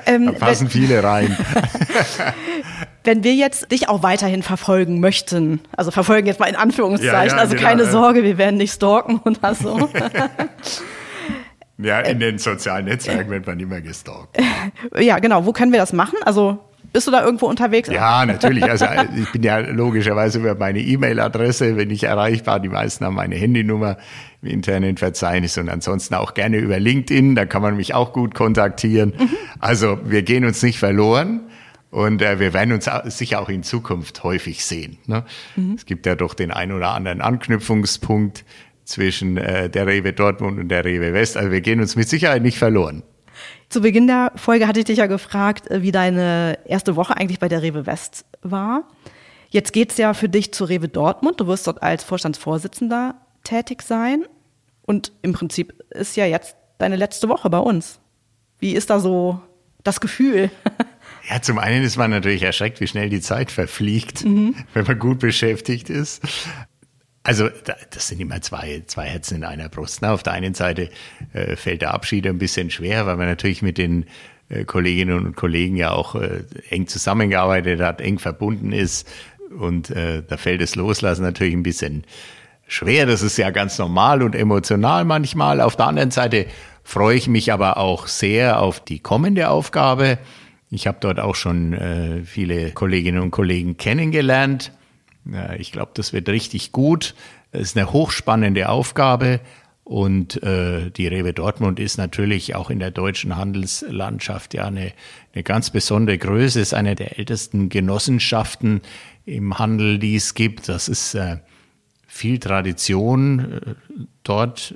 Ähm, 0.05 0.25
da 0.25 0.31
passen 0.33 0.69
viele 0.69 1.03
rein. 1.03 1.35
wenn 3.03 3.23
wir 3.23 3.33
jetzt 3.33 3.71
dich 3.71 3.87
auch 3.87 4.03
weiterhin 4.03 4.41
verfolgen 4.41 4.99
möchten, 4.99 5.59
also 5.75 5.91
verfolgen 5.91 6.27
jetzt 6.27 6.39
mal 6.39 6.47
in 6.47 6.55
Anführungszeichen, 6.55 7.13
ja, 7.13 7.35
ja, 7.35 7.37
also 7.37 7.55
genau, 7.55 7.67
keine 7.67 7.85
Sorge, 7.85 8.23
wir 8.23 8.37
werden 8.37 8.57
nicht 8.57 8.73
stalken 8.73 9.19
oder 9.23 9.53
so. 9.53 9.89
Ja, 11.81 11.99
in 11.99 12.19
den 12.19 12.37
sozialen 12.37 12.85
Netzwerken 12.85 13.29
wird 13.29 13.47
man 13.47 13.59
immer 13.59 13.81
gestalkt. 13.81 14.37
Ja, 14.99 15.19
genau. 15.19 15.45
Wo 15.45 15.53
können 15.53 15.71
wir 15.71 15.79
das 15.79 15.93
machen? 15.93 16.17
Also 16.23 16.59
bist 16.93 17.07
du 17.07 17.11
da 17.11 17.23
irgendwo 17.23 17.45
unterwegs? 17.47 17.89
Ja, 17.89 18.25
natürlich. 18.25 18.63
Also 18.63 18.85
ich 19.15 19.31
bin 19.31 19.43
ja 19.43 19.59
logischerweise 19.59 20.39
über 20.39 20.55
meine 20.55 20.79
E-Mail-Adresse, 20.79 21.77
wenn 21.77 21.89
ich 21.89 22.03
erreichbar. 22.03 22.59
Die 22.59 22.69
meisten 22.69 23.05
haben 23.05 23.15
meine 23.15 23.35
Handynummer 23.35 23.97
im 24.41 24.49
internen 24.49 24.97
Verzeichnis 24.97 25.57
und 25.57 25.69
ansonsten 25.69 26.15
auch 26.15 26.33
gerne 26.33 26.57
über 26.57 26.79
LinkedIn. 26.79 27.35
Da 27.35 27.45
kann 27.45 27.61
man 27.61 27.77
mich 27.77 27.93
auch 27.93 28.11
gut 28.11 28.35
kontaktieren. 28.35 29.13
Mhm. 29.17 29.29
Also 29.59 29.99
wir 30.03 30.23
gehen 30.23 30.43
uns 30.43 30.61
nicht 30.63 30.79
verloren. 30.79 31.41
Und 31.91 32.21
äh, 32.21 32.39
wir 32.39 32.53
werden 32.53 32.71
uns 32.71 32.89
sicher 33.05 33.41
auch 33.41 33.49
in 33.49 33.63
Zukunft 33.63 34.23
häufig 34.23 34.65
sehen. 34.65 34.97
Ne? 35.07 35.25
Mhm. 35.57 35.73
Es 35.75 35.85
gibt 35.85 36.05
ja 36.05 36.15
doch 36.15 36.33
den 36.33 36.49
ein 36.49 36.71
oder 36.71 36.91
anderen 36.91 37.19
Anknüpfungspunkt 37.21 38.45
zwischen 38.91 39.37
äh, 39.37 39.69
der 39.69 39.87
Rewe 39.87 40.13
Dortmund 40.13 40.59
und 40.59 40.69
der 40.69 40.85
Rewe 40.85 41.13
West. 41.13 41.37
Also 41.37 41.51
wir 41.51 41.61
gehen 41.61 41.79
uns 41.79 41.95
mit 41.95 42.09
Sicherheit 42.09 42.41
nicht 42.41 42.57
verloren. 42.57 43.03
Zu 43.69 43.81
Beginn 43.81 44.07
der 44.07 44.33
Folge 44.35 44.67
hatte 44.67 44.79
ich 44.79 44.85
dich 44.85 44.97
ja 44.97 45.07
gefragt, 45.07 45.69
äh, 45.71 45.81
wie 45.81 45.91
deine 45.91 46.59
erste 46.65 46.95
Woche 46.95 47.17
eigentlich 47.17 47.39
bei 47.39 47.47
der 47.47 47.61
Rewe 47.61 47.85
West 47.85 48.25
war. 48.41 48.87
Jetzt 49.49 49.73
geht's 49.73 49.97
ja 49.97 50.13
für 50.13 50.29
dich 50.29 50.53
zu 50.53 50.65
Rewe 50.65 50.87
Dortmund. 50.87 51.39
Du 51.39 51.47
wirst 51.47 51.67
dort 51.67 51.81
als 51.81 52.03
Vorstandsvorsitzender 52.03 53.15
tätig 53.43 53.81
sein. 53.81 54.25
Und 54.83 55.11
im 55.21 55.33
Prinzip 55.33 55.73
ist 55.89 56.15
ja 56.15 56.25
jetzt 56.25 56.55
deine 56.77 56.95
letzte 56.95 57.29
Woche 57.29 57.49
bei 57.49 57.59
uns. 57.59 57.99
Wie 58.59 58.73
ist 58.73 58.89
da 58.89 58.99
so 58.99 59.41
das 59.83 59.99
Gefühl? 59.99 60.51
Ja, 61.29 61.41
zum 61.41 61.59
einen 61.59 61.83
ist 61.83 61.97
man 61.97 62.09
natürlich 62.09 62.41
erschreckt, 62.41 62.81
wie 62.81 62.87
schnell 62.87 63.09
die 63.09 63.21
Zeit 63.21 63.51
verfliegt, 63.51 64.25
mhm. 64.25 64.55
wenn 64.73 64.85
man 64.85 64.97
gut 64.97 65.19
beschäftigt 65.19 65.89
ist. 65.89 66.23
Also 67.23 67.49
das 67.91 68.07
sind 68.07 68.19
immer 68.19 68.41
zwei, 68.41 68.81
zwei 68.87 69.05
Herzen 69.05 69.37
in 69.37 69.43
einer 69.43 69.69
Brust. 69.69 70.03
Auf 70.03 70.23
der 70.23 70.33
einen 70.33 70.55
Seite 70.55 70.89
äh, 71.33 71.55
fällt 71.55 71.83
der 71.83 71.93
Abschied 71.93 72.25
ein 72.25 72.39
bisschen 72.39 72.71
schwer, 72.71 73.05
weil 73.05 73.15
man 73.15 73.27
natürlich 73.27 73.61
mit 73.61 73.77
den 73.77 74.05
äh, 74.49 74.65
Kolleginnen 74.65 75.25
und 75.25 75.35
Kollegen 75.35 75.75
ja 75.75 75.91
auch 75.91 76.15
äh, 76.15 76.43
eng 76.69 76.87
zusammengearbeitet 76.87 77.79
hat, 77.79 78.01
eng 78.01 78.17
verbunden 78.17 78.71
ist. 78.71 79.07
Und 79.55 79.91
äh, 79.91 80.23
da 80.27 80.37
fällt 80.37 80.61
das 80.61 80.75
Loslassen 80.75 81.21
natürlich 81.21 81.53
ein 81.53 81.61
bisschen 81.61 82.05
schwer. 82.67 83.05
Das 83.05 83.21
ist 83.21 83.37
ja 83.37 83.51
ganz 83.51 83.77
normal 83.77 84.23
und 84.23 84.33
emotional 84.33 85.05
manchmal. 85.05 85.61
Auf 85.61 85.75
der 85.75 85.87
anderen 85.87 86.11
Seite 86.11 86.47
freue 86.83 87.17
ich 87.17 87.27
mich 87.27 87.53
aber 87.53 87.77
auch 87.77 88.07
sehr 88.07 88.59
auf 88.59 88.79
die 88.79 88.99
kommende 88.99 89.49
Aufgabe. 89.49 90.17
Ich 90.71 90.87
habe 90.87 90.97
dort 91.01 91.19
auch 91.19 91.35
schon 91.35 91.73
äh, 91.73 92.23
viele 92.23 92.71
Kolleginnen 92.71 93.21
und 93.21 93.29
Kollegen 93.29 93.77
kennengelernt 93.77 94.71
ich 95.57 95.71
glaube, 95.71 95.91
das 95.93 96.13
wird 96.13 96.29
richtig 96.29 96.71
gut. 96.71 97.15
Es 97.51 97.61
ist 97.61 97.77
eine 97.77 97.91
hochspannende 97.91 98.69
Aufgabe. 98.69 99.39
Und 99.83 100.41
äh, 100.43 100.89
die 100.91 101.07
Rewe 101.07 101.33
Dortmund 101.33 101.79
ist 101.79 101.97
natürlich 101.97 102.55
auch 102.55 102.69
in 102.69 102.79
der 102.79 102.91
deutschen 102.91 103.35
Handelslandschaft 103.35 104.53
ja 104.53 104.65
eine, 104.65 104.93
eine 105.33 105.43
ganz 105.43 105.69
besondere 105.69 106.17
Größe, 106.17 106.61
ist 106.61 106.73
eine 106.73 106.95
der 106.95 107.17
ältesten 107.17 107.67
Genossenschaften 107.67 108.81
im 109.25 109.57
Handel, 109.57 109.99
die 109.99 110.15
es 110.15 110.33
gibt. 110.33 110.69
Das 110.69 110.87
ist 110.87 111.15
äh, 111.15 111.37
viel 112.07 112.39
Tradition 112.39 113.53
äh, 113.53 113.75
dort, 114.23 114.75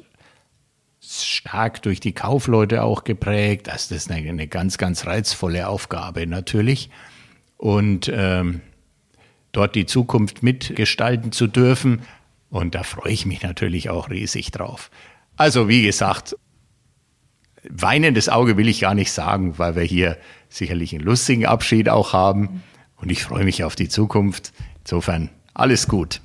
stark 0.99 1.83
durch 1.83 1.99
die 1.99 2.13
Kaufleute 2.13 2.83
auch 2.83 3.03
geprägt. 3.03 3.67
Das 3.67 3.91
ist 3.91 4.11
eine, 4.11 4.27
eine 4.27 4.47
ganz, 4.47 4.77
ganz 4.77 5.05
reizvolle 5.05 5.67
Aufgabe 5.67 6.25
natürlich. 6.25 6.89
Und 7.57 8.11
ähm, 8.13 8.61
dort 9.55 9.75
die 9.75 9.85
Zukunft 9.85 10.43
mitgestalten 10.43 11.31
zu 11.31 11.47
dürfen. 11.47 12.01
Und 12.49 12.75
da 12.75 12.83
freue 12.83 13.11
ich 13.11 13.25
mich 13.25 13.41
natürlich 13.41 13.89
auch 13.89 14.09
riesig 14.09 14.51
drauf. 14.51 14.89
Also 15.35 15.67
wie 15.67 15.83
gesagt, 15.83 16.35
weinendes 17.69 18.29
Auge 18.29 18.57
will 18.57 18.67
ich 18.67 18.81
gar 18.81 18.93
nicht 18.93 19.11
sagen, 19.11 19.57
weil 19.57 19.75
wir 19.75 19.83
hier 19.83 20.17
sicherlich 20.49 20.93
einen 20.93 21.03
lustigen 21.03 21.45
Abschied 21.45 21.89
auch 21.89 22.13
haben. 22.13 22.63
Und 22.97 23.11
ich 23.11 23.23
freue 23.23 23.43
mich 23.43 23.63
auf 23.63 23.75
die 23.75 23.89
Zukunft. 23.89 24.53
Insofern 24.83 25.29
alles 25.53 25.87
gut. 25.87 26.21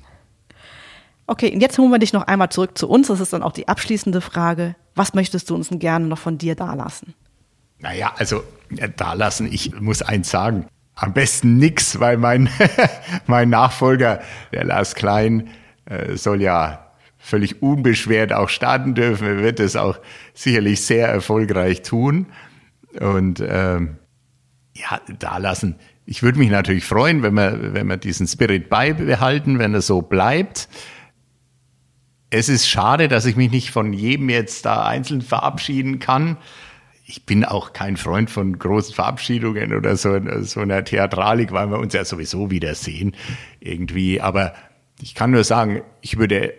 Okay, 1.27 1.53
und 1.53 1.61
jetzt 1.61 1.77
holen 1.77 1.91
wir 1.91 1.99
dich 1.99 2.13
noch 2.13 2.27
einmal 2.27 2.49
zurück 2.49 2.77
zu 2.77 2.89
uns. 2.89 3.07
Das 3.07 3.19
ist 3.19 3.33
dann 3.33 3.43
auch 3.43 3.53
die 3.53 3.67
abschließende 3.67 4.21
Frage. 4.21 4.75
Was 4.95 5.13
möchtest 5.13 5.49
du 5.49 5.55
uns 5.55 5.69
denn 5.69 5.79
gerne 5.79 6.07
noch 6.07 6.17
von 6.17 6.37
dir 6.37 6.55
dalassen? 6.55 7.13
Naja, 7.79 8.13
also 8.17 8.43
dalassen, 8.97 9.51
ich 9.51 9.73
muss 9.79 10.01
eins 10.01 10.29
sagen. 10.29 10.67
Am 10.95 11.13
besten 11.13 11.57
nix, 11.57 11.99
weil 11.99 12.17
mein, 12.17 12.49
mein 13.27 13.49
Nachfolger, 13.49 14.21
der 14.51 14.65
Lars 14.65 14.95
Klein, 14.95 15.49
äh, 15.85 16.15
soll 16.15 16.41
ja 16.41 16.91
völlig 17.17 17.61
unbeschwert 17.61 18.33
auch 18.33 18.49
starten 18.49 18.95
dürfen. 18.95 19.27
Er 19.27 19.37
wird 19.37 19.59
es 19.59 19.75
auch 19.75 19.99
sicherlich 20.33 20.81
sehr 20.81 21.07
erfolgreich 21.07 21.81
tun. 21.83 22.27
Und 22.99 23.43
ähm, 23.45 23.97
ja, 24.73 24.99
da 25.19 25.37
lassen. 25.37 25.75
Ich 26.05 26.23
würde 26.23 26.39
mich 26.39 26.49
natürlich 26.49 26.83
freuen, 26.83 27.23
wenn 27.23 27.35
wir, 27.35 27.73
wenn 27.73 27.87
wir 27.87 27.97
diesen 27.97 28.27
Spirit 28.27 28.69
beibehalten, 28.69 29.59
wenn 29.59 29.73
er 29.73 29.81
so 29.81 30.01
bleibt. 30.01 30.67
Es 32.31 32.49
ist 32.49 32.67
schade, 32.67 33.07
dass 33.07 33.25
ich 33.25 33.35
mich 33.35 33.51
nicht 33.51 33.71
von 33.71 33.93
jedem 33.93 34.29
jetzt 34.29 34.65
da 34.65 34.85
einzeln 34.85 35.21
verabschieden 35.21 35.99
kann 35.99 36.37
ich 37.11 37.25
bin 37.25 37.43
auch 37.43 37.73
kein 37.73 37.97
Freund 37.97 38.29
von 38.29 38.57
großen 38.57 38.95
Verabschiedungen 38.95 39.73
oder 39.73 39.97
so, 39.97 40.17
so 40.43 40.61
einer 40.61 40.85
Theatralik, 40.85 41.51
weil 41.51 41.69
wir 41.69 41.77
uns 41.77 41.93
ja 41.93 42.05
sowieso 42.05 42.51
wiedersehen 42.51 43.17
irgendwie. 43.59 44.21
Aber 44.21 44.53
ich 45.01 45.13
kann 45.13 45.31
nur 45.31 45.43
sagen, 45.43 45.81
ich 45.99 46.17
würde 46.17 46.53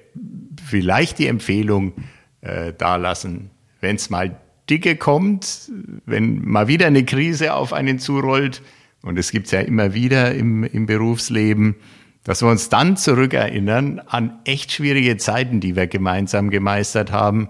vielleicht 0.63 1.19
die 1.19 1.27
Empfehlung 1.27 1.95
äh, 2.43 2.75
da 2.77 2.97
lassen, 2.97 3.51
wenn 3.81 3.97
es 3.97 4.11
mal 4.11 4.37
dicke 4.69 4.97
kommt, 4.97 5.73
wenn 6.05 6.45
mal 6.45 6.69
wieder 6.69 6.87
eine 6.87 7.07
Krise 7.07 7.55
auf 7.55 7.73
einen 7.73 7.99
zurollt, 7.99 8.61
und 9.01 9.19
es 9.19 9.33
gibt 9.33 9.47
es 9.47 9.53
ja 9.53 9.61
immer 9.61 9.95
wieder 9.95 10.35
im, 10.35 10.65
im 10.65 10.85
Berufsleben, 10.85 11.77
dass 12.25 12.43
wir 12.43 12.51
uns 12.51 12.69
dann 12.69 12.99
zurückerinnern 12.99 14.01
an 14.01 14.39
echt 14.45 14.71
schwierige 14.71 15.17
Zeiten, 15.17 15.61
die 15.61 15.77
wir 15.77 15.87
gemeinsam 15.87 16.51
gemeistert 16.51 17.11
haben 17.11 17.49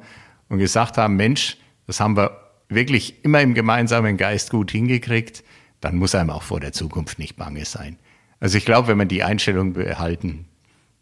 und 0.49 0.59
gesagt 0.61 0.99
haben, 0.99 1.17
Mensch, 1.17 1.57
das 1.87 1.99
haben 1.99 2.17
wir 2.17 2.41
wirklich 2.74 3.24
immer 3.24 3.40
im 3.40 3.54
gemeinsamen 3.54 4.16
Geist 4.16 4.50
gut 4.50 4.70
hingekriegt, 4.70 5.44
dann 5.80 5.96
muss 5.96 6.14
einem 6.14 6.30
auch 6.30 6.42
vor 6.42 6.61
der 6.61 6.72
Zukunft 6.72 7.18
nicht 7.18 7.37
bange 7.37 7.64
sein. 7.64 7.98
Also 8.40 8.58
ich 8.58 8.64
glaube, 8.64 8.88
wenn 8.88 8.98
man 8.98 9.08
die 9.08 9.22
Einstellung 9.22 9.72
behalten, 9.72 10.46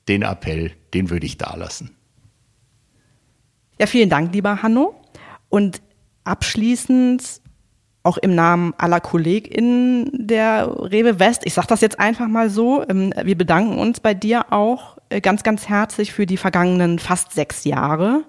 den 0.09 0.23
Appell, 0.23 0.73
den 0.95 1.11
würde 1.11 1.27
ich 1.27 1.39
da 1.39 1.55
lassen. 1.55 1.91
Ja, 3.79 3.87
vielen 3.87 4.11
Dank, 4.11 4.35
lieber 4.35 4.63
Hanno. 4.63 4.95
Und 5.49 5.81
abschließend 6.25 7.41
auch 8.03 8.19
im 8.19 8.35
Namen 8.35 8.75
aller 8.79 9.01
KollegInnen 9.01 10.11
der 10.13 10.69
Rewe 10.69 11.19
West, 11.19 11.43
ich 11.45 11.55
sage 11.55 11.67
das 11.69 11.81
jetzt 11.81 11.99
einfach 11.99 12.29
mal 12.29 12.49
so, 12.49 12.87
ähm, 12.89 13.13
wir 13.23 13.37
bedanken 13.37 13.79
uns 13.79 14.01
bei 14.01 14.15
dir 14.15 14.53
auch 14.53 14.99
äh, 15.11 15.21
ganz, 15.21 15.43
ganz 15.43 15.69
herzlich 15.69 16.13
für 16.13 16.25
die 16.27 16.39
vergangenen 16.39 16.99
fast 16.99 17.33
sechs 17.33 17.65
Jahre 17.65 18.25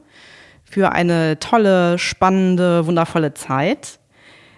für 0.72 0.94
eine 0.94 1.38
tolle, 1.38 2.00
spannende, 2.00 2.86
wundervolle 2.88 3.34
Zeit. 3.34 4.00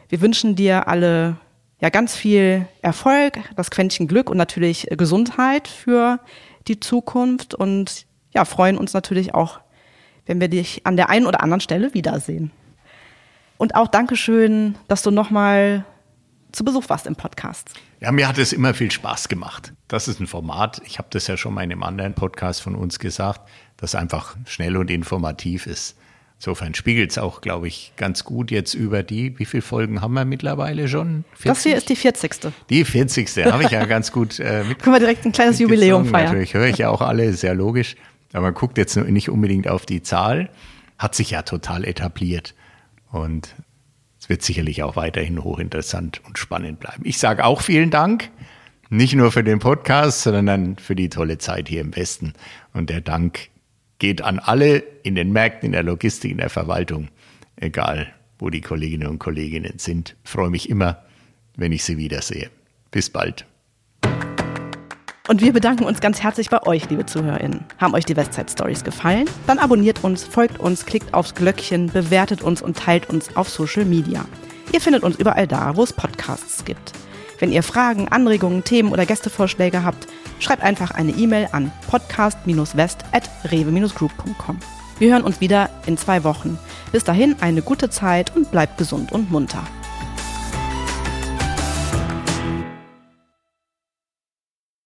Wir 0.09 0.21
wünschen 0.21 0.55
dir 0.55 0.87
alle 0.87 1.37
ja 1.81 1.89
ganz 1.89 2.15
viel 2.15 2.67
Erfolg, 2.83 3.39
das 3.55 3.71
Quäntchen 3.71 4.07
Glück 4.07 4.29
und 4.29 4.37
natürlich 4.37 4.87
Gesundheit 4.91 5.67
für 5.67 6.19
die 6.67 6.79
Zukunft 6.79 7.55
und 7.55 8.05
ja, 8.31 8.45
freuen 8.45 8.77
uns 8.77 8.93
natürlich 8.93 9.33
auch, 9.33 9.59
wenn 10.27 10.39
wir 10.39 10.49
dich 10.49 10.85
an 10.85 10.97
der 10.97 11.09
einen 11.09 11.25
oder 11.25 11.41
anderen 11.41 11.61
Stelle 11.61 11.95
wiedersehen. 11.95 12.51
Und 13.57 13.73
auch 13.75 13.87
Dankeschön, 13.87 14.75
dass 14.87 15.01
du 15.01 15.09
nochmal 15.09 15.83
zu 16.51 16.63
Besuch 16.63 16.89
warst 16.89 17.07
im 17.07 17.15
Podcast. 17.15 17.71
Ja, 18.01 18.11
mir 18.11 18.27
hat 18.27 18.37
es 18.37 18.53
immer 18.53 18.75
viel 18.75 18.91
Spaß 18.91 19.29
gemacht. 19.29 19.73
Das 19.87 20.07
ist 20.07 20.19
ein 20.19 20.27
Format, 20.27 20.79
ich 20.85 20.99
habe 20.99 21.07
das 21.09 21.25
ja 21.25 21.37
schon 21.37 21.55
mal 21.55 21.63
in 21.63 21.71
einem 21.71 21.81
anderen 21.81 22.13
Podcast 22.13 22.61
von 22.61 22.75
uns 22.75 22.99
gesagt, 22.99 23.41
das 23.77 23.95
einfach 23.95 24.37
schnell 24.45 24.77
und 24.77 24.91
informativ 24.91 25.65
ist. 25.65 25.97
Insofern 26.43 26.73
spiegelt 26.73 27.09
es 27.09 27.17
auch, 27.17 27.39
glaube 27.39 27.69
ich, 27.69 27.93
ganz 27.95 28.25
gut 28.25 28.51
jetzt 28.51 28.73
über 28.73 29.01
die, 29.01 29.39
wie 29.39 29.45
viele 29.45 29.61
Folgen 29.61 30.01
haben 30.01 30.13
wir 30.13 30.25
mittlerweile 30.25 30.89
schon? 30.89 31.23
40? 31.35 31.43
Das 31.45 31.63
hier 31.63 31.77
ist 31.77 31.87
die 31.87 31.95
40. 31.95 32.35
Die 32.69 32.83
40. 32.83 33.45
habe 33.45 33.63
ich 33.63 33.69
ja 33.69 33.85
ganz 33.85 34.11
gut 34.11 34.41
äh, 34.41 34.61
mit. 34.67 34.79
Können 34.79 34.93
wir 34.93 34.99
direkt 34.99 35.25
ein 35.25 35.31
kleines 35.31 35.59
Jubiläum 35.59 36.05
feiern. 36.05 36.25
Natürlich 36.25 36.53
höre 36.53 36.67
ich 36.67 36.79
ja 36.79 36.89
auch 36.89 36.99
alle, 36.99 37.31
sehr 37.31 37.55
logisch. 37.55 37.95
Aber 38.33 38.41
man 38.41 38.55
guckt 38.55 38.77
jetzt 38.77 38.97
nicht 38.97 39.29
unbedingt 39.29 39.69
auf 39.69 39.85
die 39.85 40.01
Zahl, 40.01 40.49
hat 40.97 41.15
sich 41.15 41.31
ja 41.31 41.43
total 41.43 41.85
etabliert. 41.85 42.55
Und 43.09 43.55
es 44.19 44.27
wird 44.27 44.41
sicherlich 44.41 44.83
auch 44.83 44.97
weiterhin 44.97 45.41
hochinteressant 45.41 46.19
und 46.27 46.37
spannend 46.37 46.77
bleiben. 46.81 47.03
Ich 47.05 47.19
sage 47.19 47.45
auch 47.45 47.61
vielen 47.61 47.89
Dank, 47.89 48.29
nicht 48.89 49.15
nur 49.15 49.31
für 49.31 49.45
den 49.45 49.59
Podcast, 49.59 50.23
sondern 50.23 50.75
für 50.75 50.95
die 50.95 51.07
tolle 51.07 51.37
Zeit 51.37 51.69
hier 51.69 51.79
im 51.79 51.95
Westen. 51.95 52.33
Und 52.73 52.89
der 52.89 52.99
Dank 52.99 53.47
geht 54.03 54.21
an 54.21 54.37
alle 54.37 54.79
in 55.03 55.15
den 55.15 55.31
Märkten, 55.31 55.67
in 55.67 55.71
der 55.71 55.83
Logistik, 55.83 56.31
in 56.31 56.39
der 56.39 56.49
Verwaltung, 56.49 57.07
egal 57.55 58.13
wo 58.37 58.49
die 58.49 58.59
Kolleginnen 58.59 59.07
und 59.07 59.19
Kollegen 59.19 59.65
sind. 59.77 60.17
Freue 60.25 60.49
mich 60.49 60.69
immer, 60.69 61.03
wenn 61.55 61.71
ich 61.71 61.85
sie 61.85 61.95
wiedersehe. 61.97 62.49
Bis 62.91 63.09
bald. 63.09 63.45
Und 65.29 65.39
wir 65.39 65.53
bedanken 65.53 65.85
uns 65.85 66.01
ganz 66.01 66.21
herzlich 66.21 66.49
bei 66.49 66.61
euch, 66.63 66.89
liebe 66.89 67.05
ZuhörerInnen. 67.05 67.63
Haben 67.77 67.93
euch 67.93 68.03
die 68.03 68.17
Westside 68.17 68.51
Stories 68.51 68.83
gefallen? 68.83 69.29
Dann 69.47 69.57
abonniert 69.57 70.03
uns, 70.03 70.25
folgt 70.25 70.59
uns, 70.59 70.85
klickt 70.85 71.13
aufs 71.13 71.33
Glöckchen, 71.33 71.87
bewertet 71.87 72.41
uns 72.41 72.61
und 72.61 72.75
teilt 72.75 73.09
uns 73.09 73.37
auf 73.37 73.47
Social 73.47 73.85
Media. 73.85 74.25
Ihr 74.73 74.81
findet 74.81 75.03
uns 75.03 75.15
überall 75.15 75.47
da, 75.47 75.77
wo 75.77 75.83
es 75.83 75.93
Podcasts 75.93 76.65
gibt. 76.65 76.91
Wenn 77.39 77.53
ihr 77.53 77.63
Fragen, 77.63 78.09
Anregungen, 78.09 78.65
Themen 78.65 78.91
oder 78.91 79.05
Gästevorschläge 79.05 79.85
habt, 79.85 80.07
schreibt 80.43 80.63
einfach 80.63 80.91
eine 80.91 81.11
E-Mail 81.11 81.49
an 81.51 81.71
podcast-west.rewe-group.com. 81.89 84.59
Wir 84.99 85.11
hören 85.11 85.23
uns 85.23 85.41
wieder 85.41 85.69
in 85.85 85.97
zwei 85.97 86.23
Wochen. 86.23 86.57
Bis 86.91 87.03
dahin 87.03 87.35
eine 87.41 87.61
gute 87.61 87.89
Zeit 87.89 88.35
und 88.35 88.51
bleibt 88.51 88.77
gesund 88.77 89.11
und 89.11 89.31
munter. 89.31 89.63